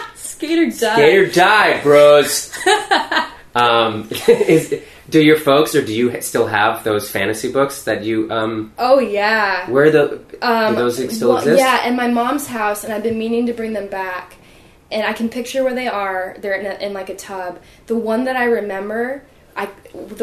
[0.15, 0.95] Skater die.
[0.95, 2.51] Skater die, bros.
[3.55, 4.73] um, is,
[5.11, 8.99] do your folks or do you still have those fantasy books that you um Oh
[8.99, 9.69] yeah.
[9.69, 10.05] where the
[10.41, 11.59] Um, do those still well, exist?
[11.59, 14.35] Yeah, in my mom's house, and I've been meaning to bring them back.
[14.91, 16.35] And I can picture where they are.
[16.41, 17.59] They're in, a, in like a tub.
[17.87, 19.23] The one that I remember,
[19.55, 19.69] I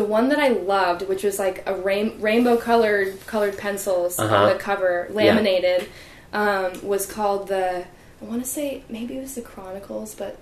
[0.01, 4.35] the one that I loved, which was like a rain, rainbow colored colored pencils Uh-huh.
[4.37, 5.89] on the cover, laminated,
[6.33, 7.85] um, was called the.
[8.21, 10.37] I want to say maybe it was the Chronicles, but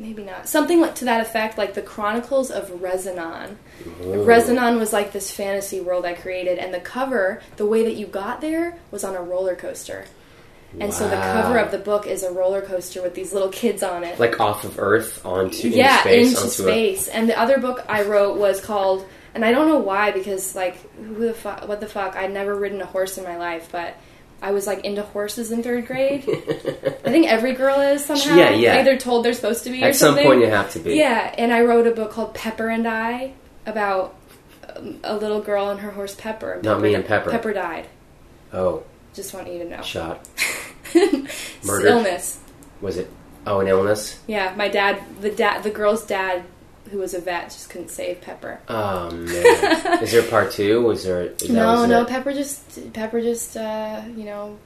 [0.00, 0.48] maybe not.
[0.48, 3.56] Something like to that effect, like the Chronicles of Rezanon.
[4.02, 4.04] Oh.
[4.04, 8.06] Rezanon was like this fantasy world I created, and the cover, the way that you
[8.06, 10.06] got there, was on a roller coaster.
[10.78, 13.82] And so the cover of the book is a roller coaster with these little kids
[13.82, 14.20] on it.
[14.20, 17.08] like off of Earth onto yeah, into space into space.
[17.08, 20.76] And the other book I wrote was called, and I don't know why because like
[20.94, 22.14] who the fuck, what the fuck?
[22.14, 23.96] I'd never ridden a horse in my life, but
[24.42, 26.22] I was like into horses in third grade.
[26.28, 28.36] I think every girl is somehow.
[28.36, 28.78] Yeah, yeah.
[28.78, 30.26] Either told they're supposed to be a or at some something.
[30.26, 30.94] point you have to be.
[30.94, 33.34] Yeah, and I wrote a book called Pepper and I
[33.66, 34.16] about
[34.76, 36.60] um, a little girl and her horse Pepper.
[36.62, 37.30] Not me and Pepper.
[37.30, 37.86] Pepper died.
[38.52, 38.82] Oh,
[39.14, 39.82] Just want you to know.
[39.82, 40.26] shot.
[40.92, 41.88] It's Murdered.
[41.88, 42.40] Illness.
[42.80, 43.08] Was it?
[43.46, 44.18] Oh, an illness.
[44.26, 46.42] Yeah, my dad, the dad, the girl's dad,
[46.90, 48.60] who was a vet, just couldn't save Pepper.
[48.68, 50.02] Oh man.
[50.02, 50.82] Is there part two?
[50.82, 51.32] Was there?
[51.48, 52.08] No, no, it?
[52.08, 54.58] Pepper just, Pepper just, uh, you know,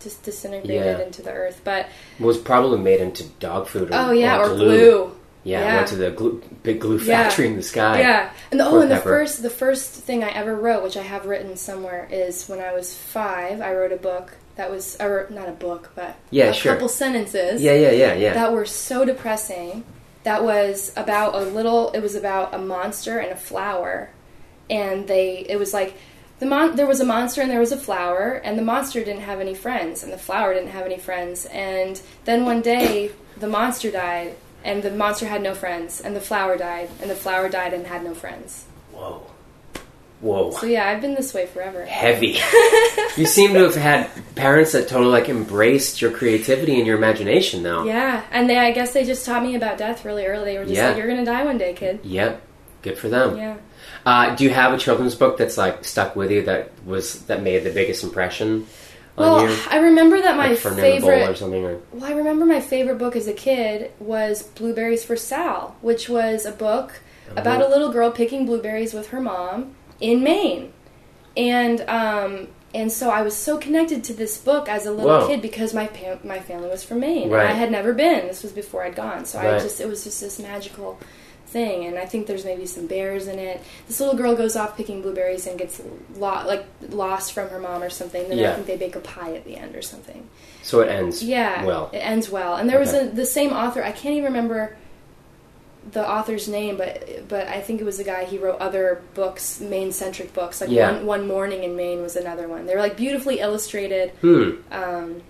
[0.00, 1.04] just disintegrated Yeah.
[1.04, 1.60] into the earth.
[1.64, 1.86] But
[2.18, 3.90] was probably made into dog food.
[3.90, 4.64] Or, oh yeah, or, glue.
[4.66, 5.16] glue.
[5.42, 5.76] Yeah, Yeah.
[5.76, 7.24] went to the glue, big glue Yeah.
[7.24, 8.00] factory in the sky.
[8.00, 11.02] Yeah, and the, oh, and the first the first thing I ever wrote, which I
[11.02, 13.60] have written somewhere, is when I was five.
[13.62, 16.72] I wrote a book that was, or not a book, but Yeah, a sure.
[16.74, 18.34] couple sentences yeah, yeah, yeah, yeah.
[18.34, 19.84] that were so depressing.
[20.22, 21.90] That was about a little.
[21.92, 24.10] It was about a monster and a flower,
[24.68, 25.46] and they.
[25.48, 25.96] It was like
[26.38, 26.76] the mon.
[26.76, 29.54] There was a monster and there was a flower, and the monster didn't have any
[29.54, 31.46] friends, and the flower didn't have any friends.
[31.46, 36.20] And then one day, the monster died, and the monster had no friends, and the
[36.20, 38.66] flower died, and the flower died and had no friends.
[38.92, 39.29] Whoa,
[40.20, 41.84] whoa, So yeah, I've been this way forever.
[41.84, 42.38] heavy.
[43.16, 47.62] you seem to have had parents that totally like embraced your creativity and your imagination,
[47.62, 47.84] though.
[47.84, 48.58] Yeah, and they.
[48.58, 50.44] I guess they just taught me about death really early.
[50.52, 50.88] They were just Yeah.
[50.88, 52.40] like, "You're gonna die one day, kid." Yep.
[52.82, 53.36] Good for them.
[53.36, 53.56] Yeah.
[54.06, 57.42] Uh, do you have a children's book that's like stuck with you that was that
[57.42, 58.66] made the biggest impression
[59.18, 59.56] on Well, you?
[59.70, 61.36] I remember that my like Bull or favorite.
[61.36, 65.76] something, or Well, I remember my favorite book as a kid was Blueberries for Sal,
[65.82, 66.92] which was a book
[67.36, 70.72] about a little girl picking blueberries with her mom in Maine,
[71.36, 75.26] and um, and so I was so connected to this book as a little Whoa.
[75.28, 77.42] kid because my pa- my family was from Maine Right.
[77.44, 78.26] and I had never been.
[78.26, 80.98] This was before I'd gone, so I just it was just this magical
[81.46, 83.60] thing and I think there's maybe some bears in it.
[83.88, 85.82] This little girl goes off picking blueberries and gets
[86.14, 88.28] lo- like lost from her mom or something.
[88.28, 88.52] Then Yeah.
[88.52, 90.28] I think they bake a pie at the end or something.
[90.62, 91.24] so it ends.
[91.24, 91.90] Yeah, Well.
[91.92, 92.54] it ends well.
[92.54, 93.82] And there was a, the same author.
[93.82, 94.76] I can't even remember
[95.92, 98.24] the author's name, but but I think it was a guy.
[98.24, 100.60] He wrote other books, Maine centric books.
[100.60, 100.92] Like Yeah.
[100.92, 102.66] one one morning in Maine was another one.
[102.66, 104.10] They were like beautifully illustrated.
[104.20, 104.50] Hmm.
[104.70, 105.22] Um,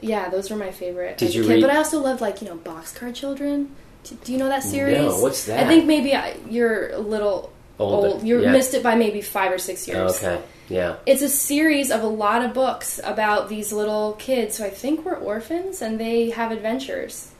[0.00, 1.18] yeah, those were my favorite.
[1.18, 1.50] Did as a you kid.
[1.54, 3.74] read- But I also loved like you know Boxcar Children.
[4.04, 4.98] Do, do you know that series?
[4.98, 5.64] No, what's that?
[5.64, 8.22] I think maybe I, you're a little Older, old.
[8.22, 8.52] You yeah.
[8.52, 10.16] missed it by maybe five or six years.
[10.22, 10.40] Okay.
[10.68, 10.96] Yeah.
[11.06, 15.04] It's a series of a lot of books about these little kids who I think
[15.04, 17.30] were orphans and they have adventures.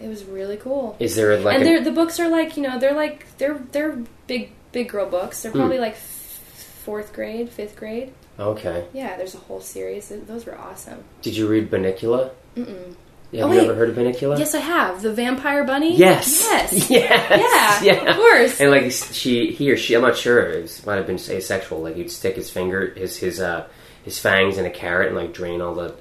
[0.00, 0.96] It was really cool.
[0.98, 3.98] Is there like and a- the books are like you know they're like they're they're
[4.26, 5.42] big big girl books.
[5.42, 5.58] They're Hmm.
[5.58, 8.12] probably like f- fourth grade, fifth grade.
[8.38, 8.84] okay?
[8.92, 10.10] Yeah, there's a whole series.
[10.26, 11.04] Those were awesome.
[11.22, 12.30] Did you read Bunnicula?
[12.56, 12.94] Mm-mm.
[13.32, 13.64] Have Oh, you wait.
[13.64, 14.38] ever heard of Bunnicula?
[14.38, 15.96] Yes, I have the Vampire Bunny.
[15.96, 16.42] Yes.
[16.44, 16.90] Yes.
[16.90, 17.82] Yes.
[17.82, 18.60] Yeah, of course.
[18.60, 20.40] And like she, he or she, I'm not sure.
[20.50, 21.80] It might have been asexual.
[21.82, 23.66] Like he'd stick his finger, his his uh
[24.04, 25.94] his fangs in a carrot and like drain all The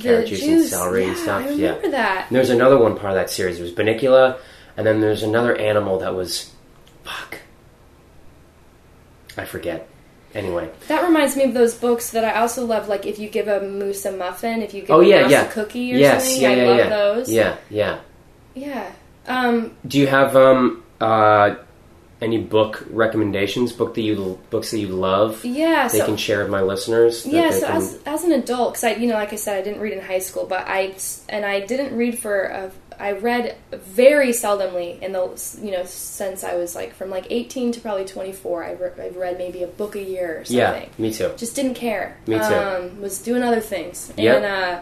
[0.00, 1.42] carrot juice and celery yeah, and stuff.
[1.42, 1.66] I yeah.
[1.68, 2.26] remember that.
[2.28, 3.58] And there's another one part of that series.
[3.58, 4.38] It was Bunnicula,
[4.76, 6.52] and then there's another animal that was,
[7.04, 7.38] fuck,
[9.36, 9.88] I forget.
[10.34, 12.86] Anyway, That reminds me of those books that I also love.
[12.86, 15.30] Like if you give a moose a muffin, if you give oh a yeah, mouse
[15.30, 16.42] yeah, a cookie or yes, something.
[16.42, 16.88] yeah, I yeah, love yeah.
[16.88, 17.32] those.
[17.32, 18.00] Yeah, yeah.
[18.54, 18.92] Yeah.
[19.26, 21.54] Um, Do you have um uh
[22.20, 23.72] any book recommendations?
[23.72, 25.44] Book that you books that you love?
[25.44, 25.88] yeah.
[25.88, 27.26] They so can share with my listeners.
[27.26, 29.62] Yeah, so can- as, as an adult, because I, you know, like I said, I
[29.62, 30.94] didn't read in high school, but I
[31.28, 35.20] and I didn't read for a, I read very seldomly in the
[35.62, 38.64] you know since I was like from like eighteen to probably twenty four.
[38.64, 40.56] I re- I've read maybe a book a year or something.
[40.82, 41.32] yeah, me too.
[41.36, 42.18] Just didn't care.
[42.26, 42.42] Me too.
[42.44, 44.12] Um, was doing other things.
[44.16, 44.36] Yep.
[44.36, 44.80] And uh,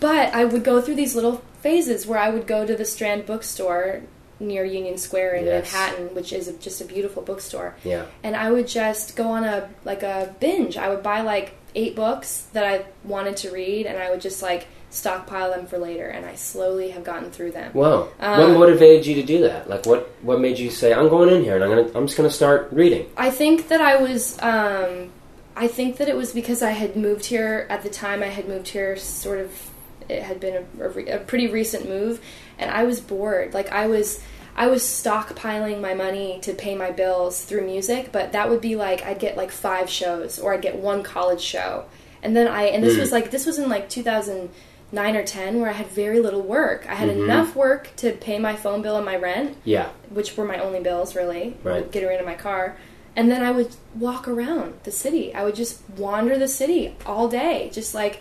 [0.00, 3.26] but I would go through these little phases where I would go to the Strand
[3.26, 4.02] bookstore
[4.40, 5.72] near Union Square in Yes.
[5.72, 9.68] Manhattan, which is just a beautiful bookstore Yeah, and I would just go on a
[9.84, 10.76] like a binge.
[10.76, 14.42] I would buy like eight books that I wanted to read, and I would just
[14.42, 16.06] like stockpile them for later.
[16.08, 17.72] And I slowly have gotten through them.
[17.74, 18.08] Wow.
[18.20, 19.68] Um, what motivated you to do that?
[19.68, 22.16] Like, what what made you say, "I'm going in here and I'm gonna I'm just
[22.16, 23.08] gonna start reading"?
[23.16, 24.40] I think that I was.
[24.42, 25.10] Um,
[25.56, 28.22] I think that it was because I had moved here at the time.
[28.24, 29.70] I had moved here, sort of.
[30.08, 32.20] It had been a, a, re- a pretty recent move,
[32.58, 33.54] and I was bored.
[33.54, 34.20] Like I was.
[34.56, 38.76] I was stockpiling my money to pay my bills through music, but that would be
[38.76, 41.86] like I'd get like five shows or I'd get one college show.
[42.22, 43.00] And then I and this Mm.
[43.00, 46.86] was like this was in like 2009 or 10 where I had very little work.
[46.88, 47.24] I had Mhm.
[47.24, 50.80] enough work to pay my phone bill and my rent, Yeah, which were my only
[50.80, 51.56] bills really.
[51.64, 51.90] Right.
[51.90, 52.76] Getting rid of my car.
[53.16, 55.34] And then I would walk around the city.
[55.34, 58.20] I would just wander the city all day, just like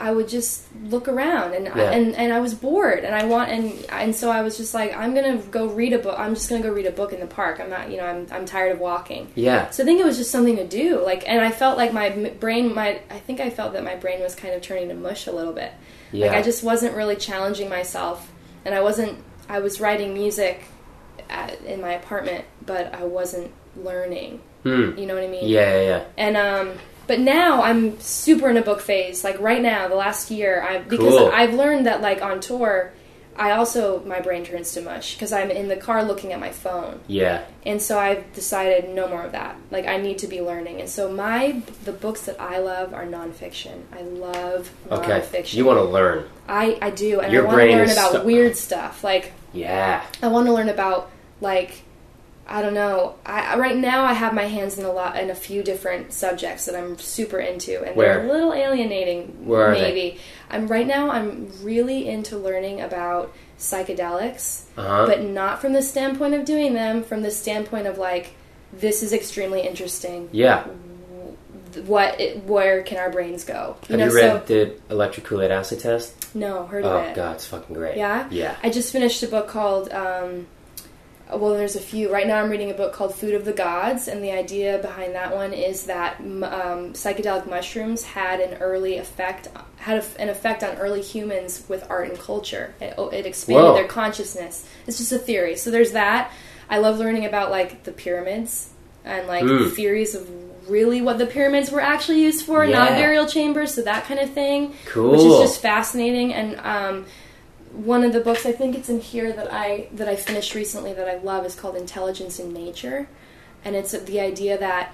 [0.00, 1.90] I would just look around and Yeah.
[1.90, 4.96] and and I was bored and I want and and so I was just like
[4.96, 6.16] I'm going to go read a book.
[6.18, 7.60] I'm just going to go read a book in the park.
[7.60, 9.30] I'm not, you know, I'm I'm tired of walking.
[9.34, 11.02] yeah, So I think it was just something to do.
[11.04, 12.08] Like and I felt like my
[12.40, 15.26] brain my I think I felt that my brain was kind of turning to mush
[15.26, 15.72] a little bit.
[16.12, 16.26] yeah.
[16.28, 18.32] Like I just wasn't really challenging myself,
[18.64, 19.18] and I wasn't.
[19.48, 20.64] I was writing music
[21.28, 24.40] at, in my apartment, but I wasn't learning.
[24.62, 24.96] Hmm.
[24.98, 25.48] You know what I mean?
[25.48, 26.04] Yeah, yeah, yeah.
[26.18, 26.72] And um,
[27.10, 29.24] but now I'm super in a book phase.
[29.24, 31.28] Like right now, the last year, I because Cool.
[31.34, 32.92] I've learned that like on tour,
[33.36, 36.50] I also my brain turns to mush because I'm in the car looking at my
[36.52, 37.00] phone.
[37.08, 37.42] Yeah.
[37.66, 39.56] And so I've decided no more of that.
[39.72, 40.78] Like I need to be learning.
[40.80, 43.82] And so my the books that I love are nonfiction.
[43.92, 45.18] I love Okay.
[45.20, 45.54] nonfiction.
[45.54, 46.28] You want to learn.
[46.48, 49.02] I I do, and Your I want to learn about stu- weird stuff.
[49.02, 50.04] Like Yeah.
[50.22, 51.82] I want to learn about like
[52.52, 53.14] I don't know.
[53.24, 56.64] I right now I have my hands in a lot in a few different subjects
[56.66, 58.14] that I'm super into, and Where?
[58.16, 59.46] they're a little alienating.
[59.46, 59.82] Where are they?
[59.82, 60.18] maybe
[60.50, 61.10] I'm right now.
[61.10, 65.06] I'm really into learning about psychedelics, Uh huh.
[65.06, 67.04] but not from the standpoint of doing them.
[67.04, 68.34] From the standpoint of like
[68.72, 70.28] this is extremely interesting.
[70.32, 70.66] yeah.
[71.86, 73.76] What it, where can our brains go?
[73.88, 76.34] Have you read the electric Kool-Aid acid test?
[76.34, 77.12] no, heard Oh of it.
[77.12, 77.96] Oh God, it's fucking great.
[77.96, 78.26] Yeah?
[78.30, 78.56] Yeah.
[78.62, 79.88] I just finished a book called.
[79.92, 80.48] Um,
[81.36, 82.12] well, there's a few.
[82.12, 85.14] Right now, I'm reading a book called Food of the Gods, and the idea behind
[85.14, 90.62] that one is that um, psychedelic mushrooms had an early effect, had a, an effect
[90.62, 92.74] on early humans with art and culture.
[92.80, 93.74] It, oh, it expanded Whoa.
[93.74, 94.66] their consciousness.
[94.86, 95.56] It's just a theory.
[95.56, 96.30] So there's that.
[96.68, 98.70] I love learning about like the pyramids
[99.04, 99.72] and like Mm.
[99.74, 100.28] theories of
[100.68, 104.30] really what the pyramids were actually used for, not burial chambers, so that kind of
[104.30, 105.10] thing Cool.
[105.10, 106.32] which is just fascinating.
[106.32, 107.06] And um,
[107.72, 110.92] one of the books I think it's in here that I that I finished recently
[110.92, 113.08] that I love is called Intelligence in Nature,
[113.64, 114.92] and it's the idea that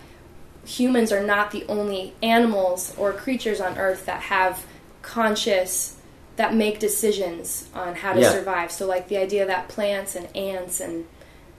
[0.64, 4.64] humans are not the only animals or creatures on Earth that have
[5.02, 5.96] conscious
[6.36, 8.32] that make decisions on how to Yeah.
[8.32, 8.70] survive.
[8.72, 11.06] So like the idea that plants and ants and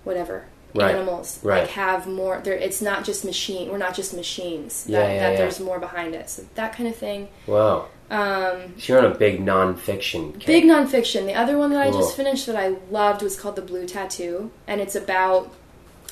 [0.03, 0.43] whatever
[0.75, 0.93] Right.
[0.93, 1.61] animals Right.
[1.61, 5.19] like have more there it's not just machine we're not just machines Yeah, that, yeah,
[5.29, 7.85] that there's more behind it so that kind of thing Wow.
[8.09, 10.33] Um, So you're on a big non-fiction.
[10.33, 10.45] kick.
[10.47, 11.25] Big nonfiction.
[11.25, 14.51] The other one that I just finished that I loved was called The Blue Tattoo,
[14.67, 15.53] and it's about.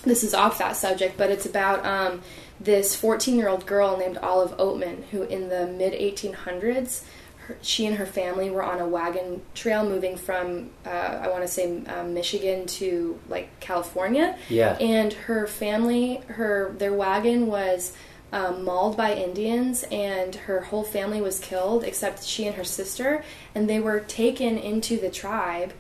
[0.04, 2.22] This is off that subject, but it's about um,
[2.60, 7.04] this 14 year old girl named Olive Oatman, who in the mid 1800s,
[7.38, 11.42] her, she and her family were on a wagon trail moving from uh, I want
[11.42, 14.38] to say um, Michigan to like California.
[14.50, 14.78] Yeah.
[14.80, 17.94] And her family, her their wagon was
[18.36, 23.24] um, mauled by Indians, and her whole family was killed except she and her sister,
[23.56, 25.72] and they were taken into the tribe.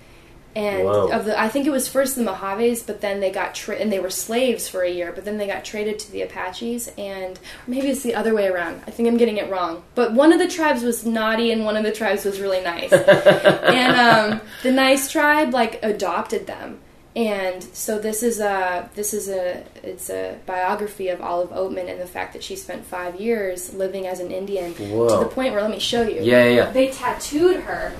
[0.56, 3.76] And of the, I think it was first the Mojaves, but then they got tra-
[3.76, 6.89] and they were slaves for a year, but then they got traded to the Apaches,
[6.97, 7.38] and
[7.68, 8.82] maybe it's the other way around.
[8.88, 9.84] I think I'm getting it wrong.
[9.93, 12.93] But one of the tribes was naughty, and one of the tribes was really nice.
[12.93, 16.80] and um, the nice tribe like adopted them,
[17.16, 22.01] and so this is a this is a it's a biography of Olive Oatman and
[22.01, 25.07] the fact that she spent five years living as an Indian Whoa.
[25.07, 26.22] to the point where let me show you.
[26.22, 26.72] Yeah, yeah, yeah.
[26.72, 27.93] They tattooed her.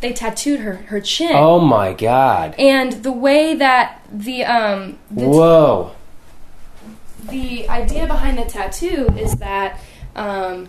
[0.00, 1.32] They tattooed her her chin.
[1.34, 2.54] Oh my god.
[2.58, 5.92] And the way that the um the, Whoa.
[7.30, 9.80] the idea behind the tattoo is that
[10.14, 10.68] um,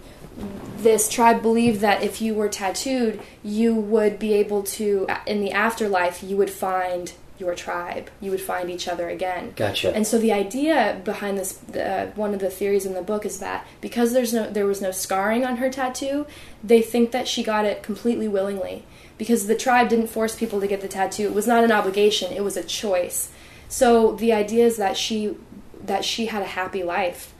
[0.83, 5.51] this tribe believed that if you were tattooed, you would be able to in the
[5.51, 8.09] afterlife you would find your tribe.
[8.19, 9.53] You would find each other again.
[9.55, 9.95] Gotcha.
[9.95, 13.39] And so the idea behind this, uh, one of the theories in the book is
[13.39, 16.25] that because there's no, there was no scarring on her tattoo,
[16.61, 18.83] they think that she got it completely willingly.
[19.17, 21.23] Because the tribe didn't force people to get the tattoo.
[21.23, 22.31] It was not an obligation.
[22.33, 23.29] It was a choice.
[23.69, 25.35] So the idea is that she,
[25.83, 27.33] that she had a happy life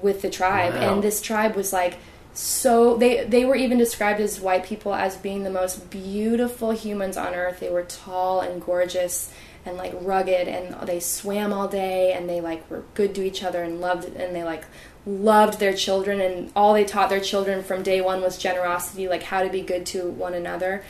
[0.00, 0.92] with the tribe, Wow.
[0.94, 1.96] and this tribe was like
[2.36, 7.16] so they they were even described as white people as being the most beautiful humans
[7.16, 7.60] on earth.
[7.60, 9.32] They were tall and gorgeous
[9.64, 13.42] and like rugged and they swam all day and they like were good to each
[13.42, 14.64] other and loved and they like
[15.06, 19.22] loved their children and all they taught their children from day one was generosity, like
[19.22, 20.84] how to be good to one another.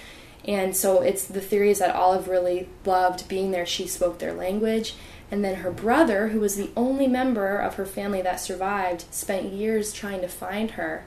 [0.45, 3.67] And so it's the theory is that Olive really loved being there.
[3.67, 4.95] She spoke their language.
[5.31, 9.53] And then her brother, who was the only member of her family that survived, spent
[9.53, 11.05] years trying to find her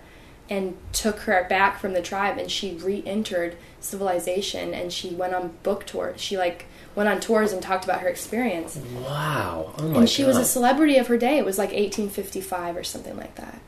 [0.50, 5.54] and took her back from the tribe and she re-entered civilization and she went on
[5.64, 6.20] book tours.
[6.22, 8.78] She like went on tours and talked about her experience.
[8.78, 9.74] Wow.
[9.78, 11.38] Oh my And she was a celebrity of her day.
[11.38, 13.60] It was like 1855 or something like that.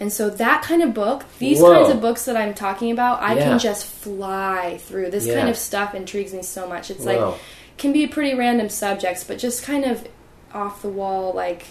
[0.00, 1.72] And so that kind of book, these Whoa.
[1.74, 3.44] kinds of books that I'm talking about, I Yeah.
[3.48, 5.10] can just fly through.
[5.10, 5.34] This Yeah.
[5.34, 6.90] kind of stuff intrigues me so much.
[6.90, 7.30] It's Wow.
[7.30, 7.38] like
[7.78, 10.06] can be pretty random subjects, but just kind of
[10.54, 11.66] off the wall like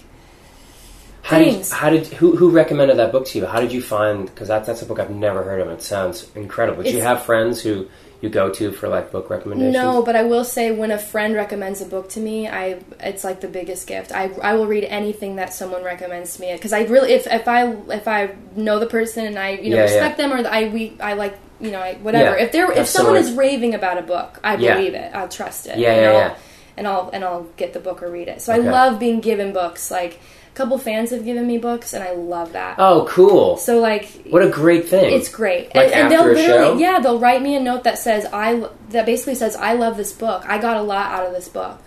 [1.28, 3.46] How did, how did who who recommended that book to you?
[3.46, 4.26] How did you find?
[4.28, 5.70] Because that, that's a book I've never heard of.
[5.70, 6.84] It sounds incredible.
[6.84, 7.88] Do you have friends who
[8.22, 9.74] you go to for like book recommendations?
[9.74, 13.26] No, but I will say when a friend recommends a book to me, I it's
[13.26, 14.14] like the biggest gift.
[14.14, 17.46] I, I will read anything that someone recommends to me because I really if, if
[17.48, 20.28] I if I know the person and I you know Yeah, respect yeah.
[20.30, 23.18] them or I we I like you know I, whatever Yeah, if they're if someone
[23.18, 25.14] is raving about a book, I believe it.
[25.14, 25.78] I'll trust it.
[25.78, 26.38] Yeah, and yeah, I'll, yeah.
[26.78, 28.42] And I'll and I'll get the book or read it.
[28.42, 28.66] So Okay.
[28.66, 29.92] I love being given books.
[29.92, 30.20] Like
[30.58, 32.76] couple fans have given me books, and I love that.
[32.80, 33.56] Oh, cool!
[33.58, 35.14] So like what a great thing!
[35.14, 35.74] it's great.
[35.76, 36.78] Like and, and they'll a literally, show?
[36.78, 40.12] yeah, they'll write me a note that says I that basically says I love this
[40.12, 40.44] book.
[40.46, 41.80] I got a lot out of this book,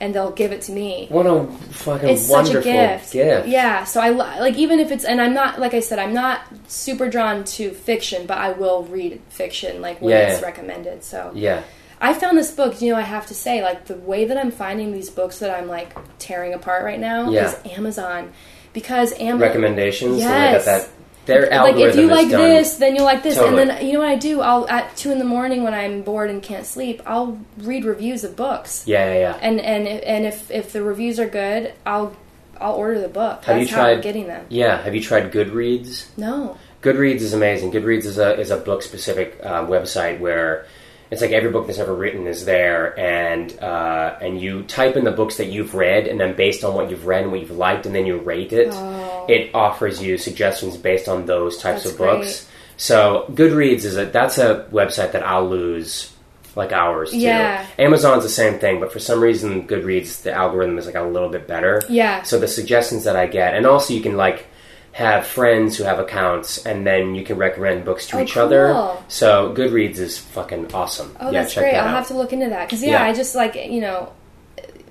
[0.00, 1.06] and they'll give it to me.
[1.10, 3.12] What a fucking It's such wonderful a gift.
[3.12, 3.48] gift.
[3.48, 6.40] Yeah, so I like even if it's and I'm not like I said I'm not
[6.68, 11.04] super drawn to fiction, but I will read fiction like when Yeah, it's recommended.
[11.04, 11.62] So Yeah.
[12.02, 14.50] I found this book, you know, I have to say, like the way that I'm
[14.50, 17.46] finding these books that I'm like tearing apart right now Yeah.
[17.46, 18.32] is Amazon.
[18.72, 20.18] Because Amazon Recommendations.
[20.18, 20.64] Yes.
[20.64, 20.88] Got that.
[21.24, 23.36] Their like if you like this, then you'll like this.
[23.36, 23.62] Totally.
[23.62, 24.40] And then you know what I do?
[24.40, 28.24] I'll at two in the morning when I'm bored and can't sleep, I'll read reviews
[28.24, 28.82] of books.
[28.88, 29.38] Yeah, yeah, yeah.
[29.40, 32.16] And and and if if the reviews are good, I'll
[32.60, 33.44] I'll order the book.
[33.44, 34.46] Have That's you tried- getting them.
[34.48, 34.82] Yeah.
[34.82, 36.06] Have you tried Goodreads?
[36.16, 36.56] No.
[36.82, 37.70] Goodreads is amazing.
[37.70, 40.66] Goodreads is a is a book specific uh, website where
[41.12, 45.04] it's like every book that's ever written is there, and uh, and you type in
[45.04, 47.50] the books that you've read, and then based on what you've read and what you've
[47.50, 48.70] liked, and then you rate it.
[48.72, 49.26] Oh.
[49.28, 52.48] It offers you suggestions based on those types That's of books.
[52.78, 56.10] So Goodreads is a that's a website that I'll lose
[56.56, 57.18] like hours to.
[57.18, 57.66] Yeah.
[57.78, 61.28] Amazon's the same thing, but for some reason Goodreads the algorithm is like a little
[61.28, 61.82] bit better.
[61.90, 62.22] Yeah.
[62.22, 64.46] So the suggestions that I get, and also you can like
[64.92, 68.74] have friends who have accounts, and then you can recommend books to Oh, each other.
[69.08, 71.16] So Goodreads is fucking awesome.
[71.18, 71.72] Oh, yeah, that's check great.
[71.72, 71.96] that I'll out.
[71.96, 73.04] have to look into that because yeah, Yeah.
[73.04, 74.12] I just like you know,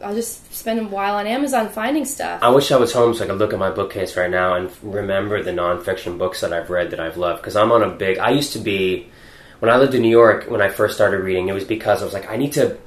[0.04, 2.42] I'll just spend a while on Amazon finding stuff.
[2.42, 4.72] I wish I was home so I could look at my bookcase right now and
[4.82, 7.42] remember the nonfiction books that I've read that I've loved.
[7.42, 8.18] Because I'm on a big.
[8.18, 9.08] I used to be
[9.60, 11.48] when I lived in New York when I first started reading.
[11.50, 12.78] It was because I was like, I need to.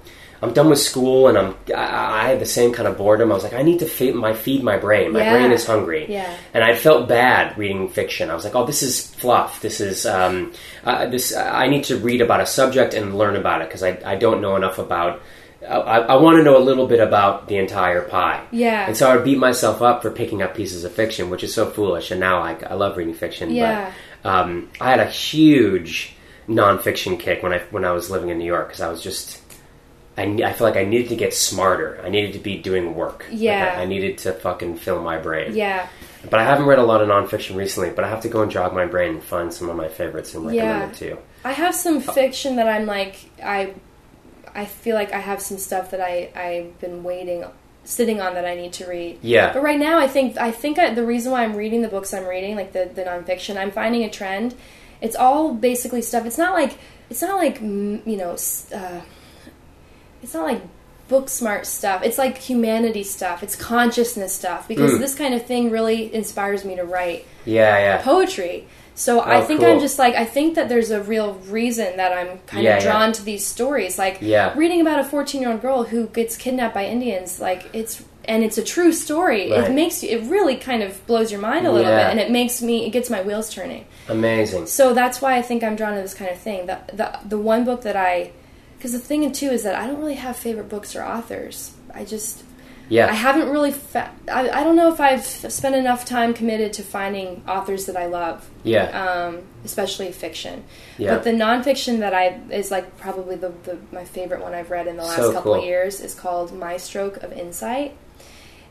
[0.43, 1.55] I'm done with school and I'm.
[1.74, 3.30] I, I had the same kind of boredom.
[3.32, 5.12] I was like, I need to feed my feed my brain.
[5.12, 5.32] My Yeah.
[5.32, 6.07] brain is hungry.
[6.09, 6.37] Yeah.
[6.53, 8.30] And I felt bad reading fiction.
[8.30, 9.61] I was like, oh, this is fluff.
[9.62, 10.53] This is um,
[10.85, 11.35] uh, this.
[11.35, 14.41] I need to read about a subject and learn about it because I I don't
[14.43, 15.22] know enough about.
[15.66, 18.45] I, I want to know a little bit about the entire pie.
[18.51, 18.87] Yeah.
[18.87, 21.55] And so I would beat myself up for picking up pieces of fiction, which is
[21.55, 22.11] so foolish.
[22.11, 23.51] And now I, I love reading fiction.
[23.51, 23.91] Yeah.
[24.24, 26.14] Um, I had a huge
[26.49, 29.41] nonfiction kick when I when I was living in New York because I was just
[30.16, 32.00] I, I feel like I needed to get smarter.
[32.04, 33.26] I needed to be doing work.
[33.30, 33.74] Like, Yeah.
[33.78, 35.54] I, I needed to fucking fill my brain.
[35.56, 35.88] Yeah.
[36.30, 37.90] But I haven't read a lot of nonfiction recently.
[37.90, 40.34] But I have to go and jog my brain and find some of my favorites
[40.34, 40.88] and recommend Yeah.
[40.88, 41.18] it to you.
[41.44, 43.74] I have some fiction that I'm like I
[44.54, 47.44] I feel like I have some stuff that I I've been waiting
[47.84, 49.18] sitting on that I need to read.
[49.20, 49.52] Yeah.
[49.52, 52.14] But right now I think I think I, the reason why I'm reading the books
[52.14, 54.54] I'm reading like the the nonfiction I'm finding a trend.
[55.02, 56.24] It's all basically stuff.
[56.24, 56.78] It's not like
[57.10, 58.36] it's not like you know
[58.74, 59.00] uh,
[60.25, 60.62] it's not like
[61.09, 62.03] book smart stuff.
[62.03, 63.43] It's like humanity stuff.
[63.43, 64.99] It's consciousness stuff because Mm.
[65.01, 67.97] this kind of thing really inspires me to write Yeah, yeah.
[68.03, 68.66] poetry.
[68.97, 69.70] So I Oh, think cool.
[69.72, 72.85] I'm just like I think that there's a real reason that I'm kind Yeah, of
[72.85, 72.91] yeah.
[72.91, 73.99] drawn to these stories.
[73.99, 74.53] Like Yeah.
[74.57, 77.39] reading about a 14 year old girl who gets kidnapped by Indians.
[77.41, 79.51] Like it's and it's a true story.
[79.51, 79.64] Right.
[79.64, 80.09] It makes you.
[80.09, 82.05] It really kind of blows your mind a little Yeah.
[82.05, 82.87] bit, and it makes me.
[82.87, 83.85] It gets my wheels turning.
[84.09, 84.64] Amazing.
[84.68, 86.64] So that's why I think I'm drawn to this kind of thing.
[86.64, 88.31] The the the one book that I,
[88.85, 91.72] because the thing too is that I don't really have favorite books or authors.
[91.95, 92.45] I just
[92.91, 93.07] Yeah.
[93.07, 93.70] I haven't really.
[93.72, 97.97] Fa- I I don't know if I've spent enough time committed to finding authors that
[97.97, 98.85] I love, yeah.
[99.05, 100.64] um, especially fiction.
[100.99, 101.14] Yeah.
[101.14, 104.87] But the nonfiction that I is like probably the, the my favorite one I've read
[104.87, 105.62] in the last So couple cool.
[105.62, 107.97] of years is called My Stroke of Insight.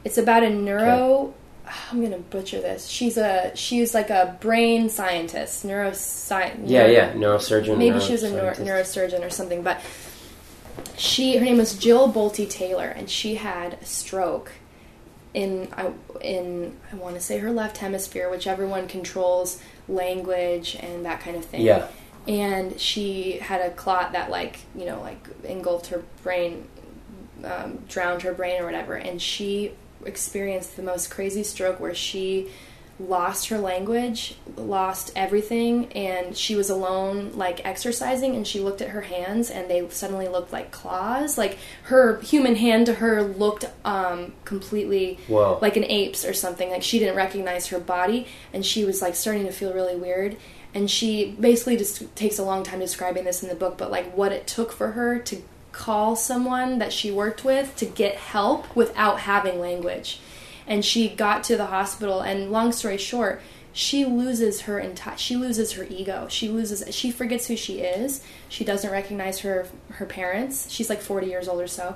[0.06, 1.34] It's about a neuro.
[1.66, 2.88] I'm gonna butcher this.
[2.88, 6.64] She's a she's like a brain scientist, neuroscience.
[6.66, 7.14] yeah, yeah.
[7.14, 7.78] Neurosurgeon.
[7.78, 9.80] Maybe she was a neuro- neurosurgeon or something, but
[10.98, 14.52] she her name was Jill Bolte Taylor, and she had a stroke
[15.34, 15.92] in I
[16.22, 21.38] in I want to say her left hemisphere, which everyone controls language and that kind
[21.38, 21.62] of thing.
[21.62, 21.88] Yeah.
[22.28, 26.68] And she had a clot that like you know like engulfed her brain,
[27.44, 29.74] um, drowned her brain or whatever, and she
[30.06, 32.50] experienced the most crazy stroke where she
[33.00, 38.90] lost her language, lost everything, and she was alone, like exercising, and she looked at
[38.90, 41.38] her hands, and they suddenly looked like claws.
[41.38, 45.60] Like her human hand to her looked um, completely Whoa.
[45.62, 46.70] like an ape's or something.
[46.70, 50.38] Like she didn't recognize her body, and she was like starting to feel really weird.
[50.76, 54.16] And she basically just takes a long time describing this in the book, but like
[54.16, 55.42] what it took for her to
[55.74, 60.20] call someone that she worked with to get help without having language.
[60.66, 63.42] And she got to the hospital and long story short
[63.76, 66.28] she loses her entire she loses her ego.
[66.30, 68.24] She loses she forgets who she is.
[68.48, 70.70] She doesn't recognize her her parents.
[70.70, 71.96] She's like 40 years old or so.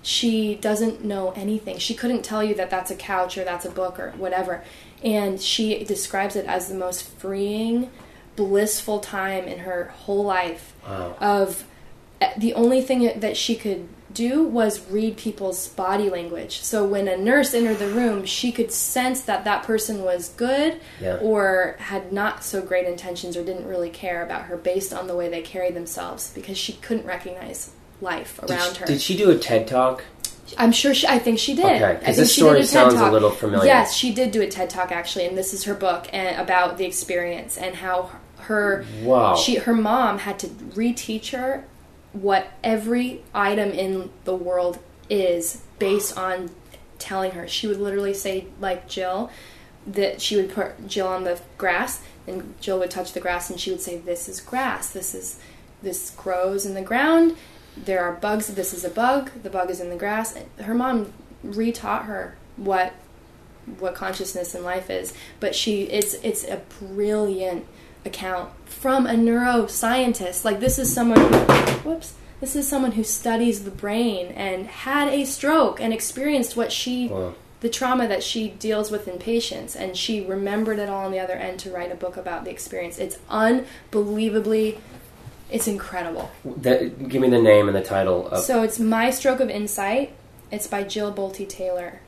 [0.00, 1.78] She doesn't know anything.
[1.78, 4.64] She couldn't tell you that that's a couch or that's a book or whatever.
[5.04, 7.90] And she describes it as the most freeing
[8.34, 11.14] blissful time in her whole life Wow.
[11.20, 11.64] of
[12.36, 16.60] the only thing that she could do was read people's body language.
[16.62, 20.80] So when a nurse entered the room, she could sense that that person was good
[21.00, 21.18] Yeah.
[21.20, 25.14] or had not so great intentions or didn't really care about her based on the
[25.14, 28.86] way they carried themselves because she couldn't recognize life Did around she, her.
[28.86, 30.04] did she do a TED talk?
[30.56, 31.06] I'm sure she.
[31.06, 31.66] I think she did.
[31.66, 33.66] Okay, 'cause I think this story a sounds a little familiar.
[33.66, 36.78] Yes, she did do a TED talk actually, and this is her book and about
[36.78, 39.36] the experience and how her Wow.
[39.36, 41.64] she her mom had to reteach her
[42.22, 44.78] what every item in the world
[45.10, 46.50] is based on
[46.98, 47.46] telling her.
[47.46, 49.30] She would literally say like Jill
[49.86, 53.58] that she would put Jill on the grass and Jill would touch the grass and
[53.58, 54.90] she would say this is grass.
[54.90, 55.38] This is
[55.82, 57.36] this grows in the ground.
[57.76, 58.48] There are bugs.
[58.48, 59.30] This is a bug.
[59.42, 60.36] The bug is in the grass.
[60.60, 61.12] Her mom
[61.46, 62.94] retaught her what
[63.78, 67.66] what consciousness in life is, but she it's it's a brilliant
[68.04, 70.44] account from a neuroscientist.
[70.44, 71.38] Like this is someone who,
[71.88, 76.70] whoops, this is someone who studies the brain and had a stroke and experienced what
[76.72, 77.34] she Wow.
[77.60, 81.18] the trauma that she deals with in patients and she remembered it all on the
[81.18, 82.98] other end to write a book about the experience.
[82.98, 84.78] It's unbelievably
[85.50, 86.30] it's incredible.
[86.44, 90.12] That, give me the name and the title of So it's My Stroke of Insight.
[90.50, 92.00] It's by Jill Bolte Taylor.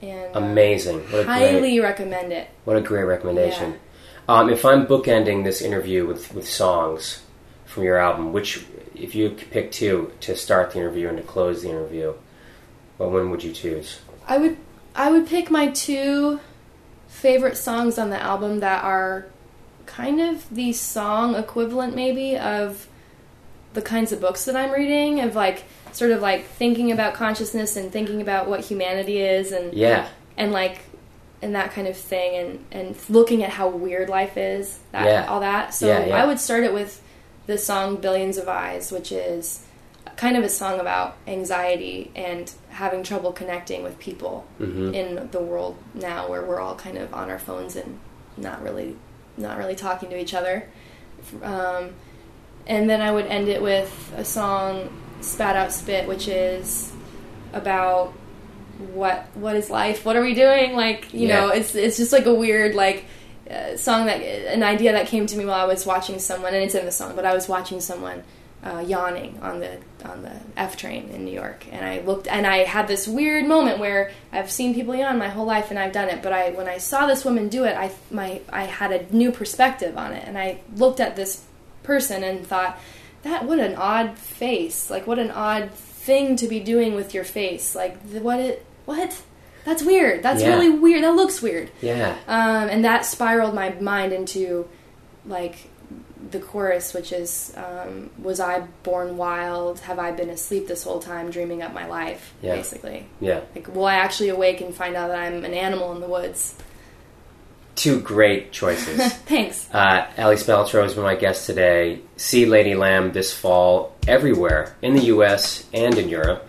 [0.00, 1.00] And uh, amazing.
[1.10, 2.48] What a highly great, recommend it.
[2.64, 3.78] what a great recommendation.
[4.28, 7.22] Um, if I'm bookending this interview with, with songs
[7.64, 8.64] from your album, which
[8.94, 12.14] if you could pick two to start the interview and to close the interview,
[12.98, 14.00] what one would you choose?
[14.26, 14.56] I would
[14.94, 16.40] I would pick my two
[17.08, 19.26] favorite songs on the album that are
[19.86, 22.86] kind of the song equivalent maybe of
[23.72, 27.76] the kinds of books that I'm reading of like sort of like thinking about consciousness
[27.76, 30.08] and thinking about what humanity is and Yeah.
[30.36, 30.80] and like
[31.42, 35.26] and that kind of thing and and looking at how weird life is that Yeah.
[35.28, 36.22] all that so Yeah, yeah.
[36.22, 37.00] i would start it with
[37.46, 39.64] the song billions of eyes which is
[40.16, 44.92] kind of a song about anxiety and having trouble connecting with people Mhm.
[44.94, 47.98] in the world now where we're all kind of on our phones and
[48.36, 48.96] not really
[49.36, 50.64] not really talking to each other.
[51.42, 51.90] Um,
[52.66, 54.88] and then I would end it with a song,
[55.20, 56.90] "Spat Out Spit," which is
[57.52, 58.12] about
[58.94, 60.04] what what is life?
[60.04, 60.74] What are we doing?
[60.74, 61.40] Like you Yeah.
[61.40, 63.04] know, it's it's just like a weird like
[63.50, 66.62] uh, song that an idea that came to me while I was watching someone, and
[66.62, 68.22] it's in the song, but I was watching someone
[68.62, 72.46] uh, yawning on the on the F train in New York, and I looked and
[72.46, 75.92] I had this weird moment where I've seen people yawn my whole life and I've
[75.92, 78.92] done it, but I when I saw this woman do it, I my I had
[78.92, 81.44] a new perspective on it, and I looked at this
[81.82, 82.78] person and thought
[83.22, 87.24] that what an odd face, like what an odd thing to be doing with your
[87.24, 89.20] face, like the, what it what.
[89.64, 90.22] That's weird.
[90.22, 90.48] That's Yeah.
[90.54, 91.04] really weird.
[91.04, 91.70] That looks weird.
[91.82, 92.14] Yeah.
[92.26, 94.66] Um, and that spiraled my mind into
[95.26, 95.56] like
[96.30, 99.80] the chorus, which is um, "Was I born wild?
[99.80, 102.54] Have I been asleep this whole time, dreaming up my life?" Yeah.
[102.56, 103.40] Basically, Yeah.
[103.54, 106.54] like, will I actually awake and find out that I'm an animal in the woods?
[107.76, 108.96] Two great choices.
[109.26, 109.68] Thanks.
[109.72, 112.00] Uh, Aly Spaltro has been my guest today.
[112.16, 115.64] See Lady Lamb this fall everywhere in the U.S.
[115.72, 116.48] and in Europe.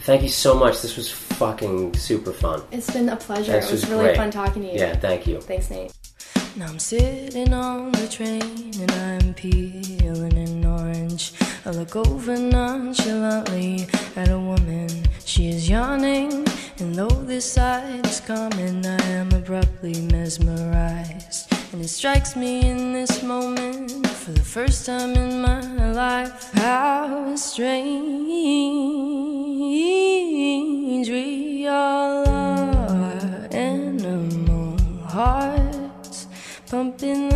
[0.00, 0.80] Thank you so much.
[0.82, 2.62] This was fucking super fun.
[2.70, 3.52] It's been a pleasure.
[3.52, 4.16] This it was, was really great.
[4.16, 4.78] fun talking to you.
[4.78, 5.40] Yeah, thank you.
[5.40, 5.92] Thanks, Nate.
[6.56, 11.32] Now I'm sitting on the train and I'm peeling an orange.
[11.66, 14.88] I look over nonchalantly at a woman.
[15.24, 16.46] She is yawning,
[16.78, 21.52] and though this sight is common, I am abruptly mesmerized.
[21.72, 27.34] And it strikes me in this moment, for the first time in my life, how
[27.34, 29.33] strange
[31.10, 33.48] we all are.
[33.50, 36.26] Animal hearts
[36.68, 37.33] pumping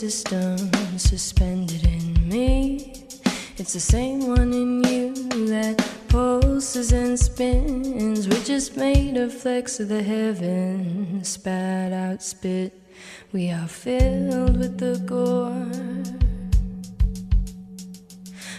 [0.00, 0.56] system
[0.96, 2.94] suspended in me.
[3.58, 5.12] It's the same one in you
[5.48, 5.76] that
[6.08, 8.26] pulses and spins.
[8.26, 12.72] We're just made of flecks of the heavens, spat out spit.
[13.32, 15.68] We are filled with the gore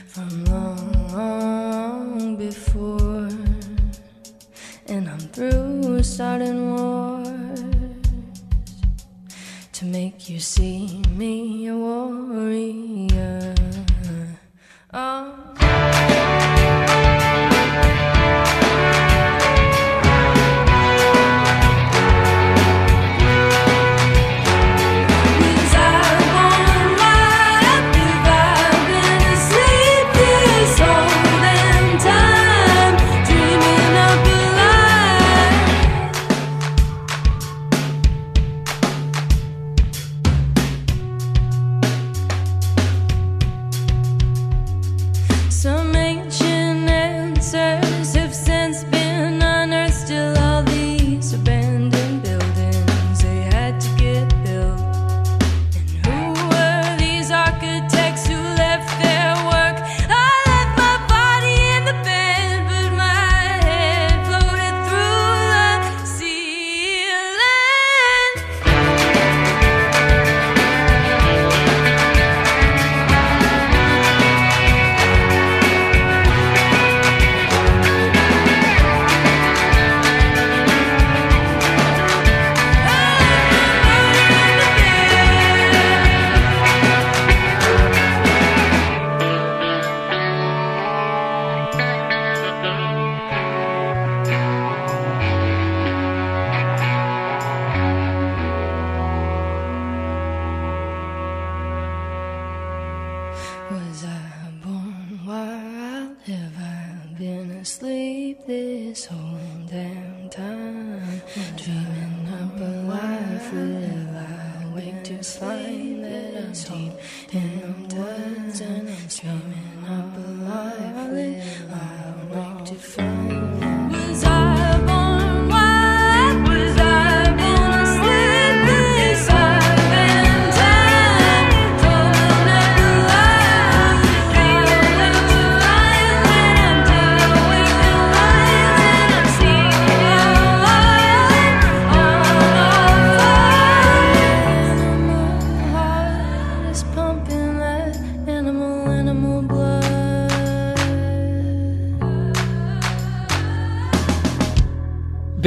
[0.05, 3.29] from long, long before.
[4.85, 7.40] And I'm through starting wars to
[9.91, 13.53] make you see me a warrior.
[14.93, 15.60] Oh.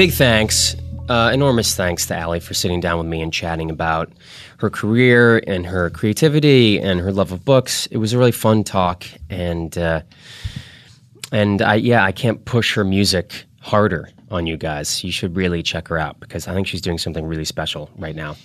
[0.04, 0.76] Big thanks,
[1.08, 4.12] uh, enormous thanks to Aly for sitting down with me and chatting about
[4.58, 7.86] her career and her creativity and her love of books.
[7.86, 10.02] It was a really fun talk, and uh,
[11.32, 15.02] and I yeah, I can't push her music harder on you guys.
[15.02, 18.14] You should really check her out because I think she's doing something really special right
[18.14, 18.36] now.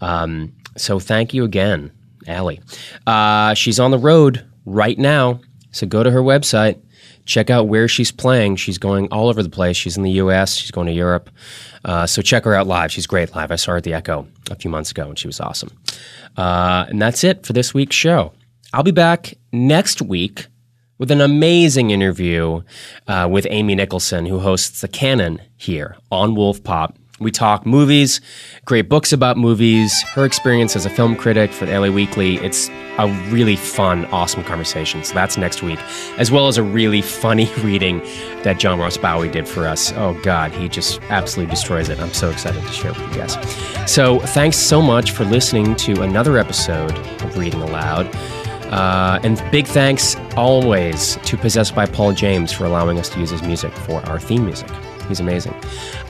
[0.00, 1.92] Um, so thank you again,
[2.26, 2.62] Aly.
[3.06, 6.80] Uh, she's on the road right now, so go to her website,
[7.24, 8.56] check out where she's playing.
[8.56, 9.76] She's going all over the place.
[9.76, 10.54] She's in the U.S.
[10.54, 11.30] She's going to Europe.
[11.84, 12.92] Uh, so check her out live.
[12.92, 13.50] She's great live.
[13.50, 15.70] I saw her at the Echo a few months ago, and she was awesome.
[16.36, 18.32] Uh, and that's it for this week's show.
[18.72, 20.46] I'll be back next week
[20.98, 22.62] with an amazing interview
[23.06, 26.94] uh, with Amy Nicholson, who hosts the Canon here on Wolfpop.
[27.20, 28.20] We talk movies,
[28.64, 32.38] great books about movies, her experience as a film critic for the LA Weekly.
[32.38, 32.68] It's
[32.98, 35.04] a really fun, awesome conversation.
[35.04, 35.78] So that's next week,
[36.18, 38.00] as well as a really funny reading
[38.42, 39.92] that John Ross Bowie did for us.
[39.92, 42.00] Oh, God, he just absolutely destroys it.
[42.00, 43.92] I'm so excited to share with you guys.
[43.92, 48.12] So thanks so much for listening to another episode of Reading Aloud.
[48.72, 53.30] Uh, and big thanks always to Possessed by Paul James for allowing us to use
[53.30, 54.68] his music for our theme music.
[55.08, 55.54] He's amazing.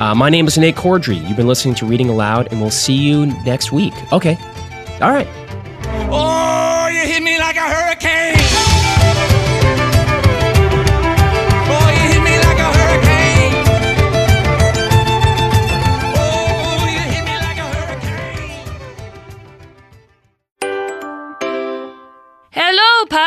[0.01, 1.27] Uh, my name is Nate Corddry.
[1.27, 3.95] You've been listening to Reading Aloud, and we'll see you next week.
[4.13, 4.39] Okay.
[5.01, 5.27] All right.
[6.11, 8.34] Oh, you hit me like a hurricane.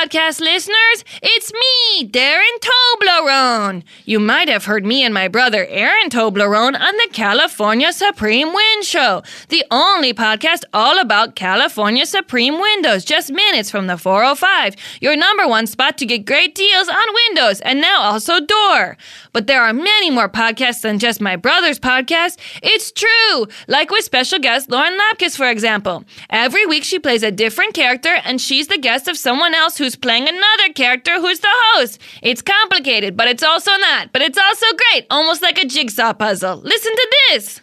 [0.07, 1.03] Podcast listeners.
[1.21, 3.84] It's me, Darren Toblerone.
[4.05, 8.85] You might have heard me and my brother Aaron Toblerone on the California Supreme Wind
[8.85, 15.17] Show, the only podcast all about California Supreme windows, just minutes from the 405, your
[15.17, 18.95] number one spot to get great deals on windows and now also door.
[19.34, 22.39] But there are many more podcasts than just my brother's podcast.
[22.63, 26.05] It's true, like with special guest Lauren Lapkus, for example.
[26.29, 29.97] Every week she plays a different character and she's the guest of someone else who's
[30.02, 31.99] playing another character who's the host.
[32.22, 34.14] It's complicated, but it's also not.
[34.14, 36.57] But it's also great, almost like a jigsaw puzzle.
[36.57, 37.61] Listen to this.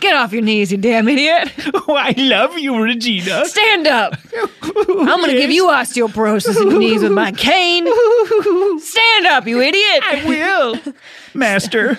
[0.00, 1.50] Get off your knees, you damn idiot.
[1.86, 3.44] Oh, I love you, Regina.
[3.44, 4.14] Stand up.
[4.62, 7.86] I'm going to give you osteoporosis in your knees with my cane.
[8.80, 10.02] Stand up, you idiot.
[10.02, 10.94] I will,
[11.34, 11.94] Master.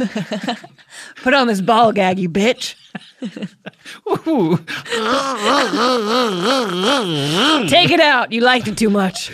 [1.26, 2.76] Put on this ball gag, you bitch.
[7.68, 8.32] Take it out.
[8.32, 9.30] You liked it too much.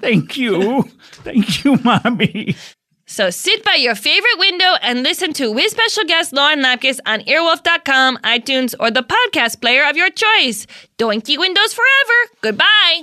[0.00, 0.84] Thank you.
[1.20, 2.56] Thank you, Mommy.
[3.04, 7.20] So sit by your favorite window and listen to with special guest Lauren Lapkus on
[7.20, 10.66] earwolf.com, iTunes, or the podcast player of your choice.
[10.96, 12.30] Doinky windows forever.
[12.40, 13.02] Goodbye.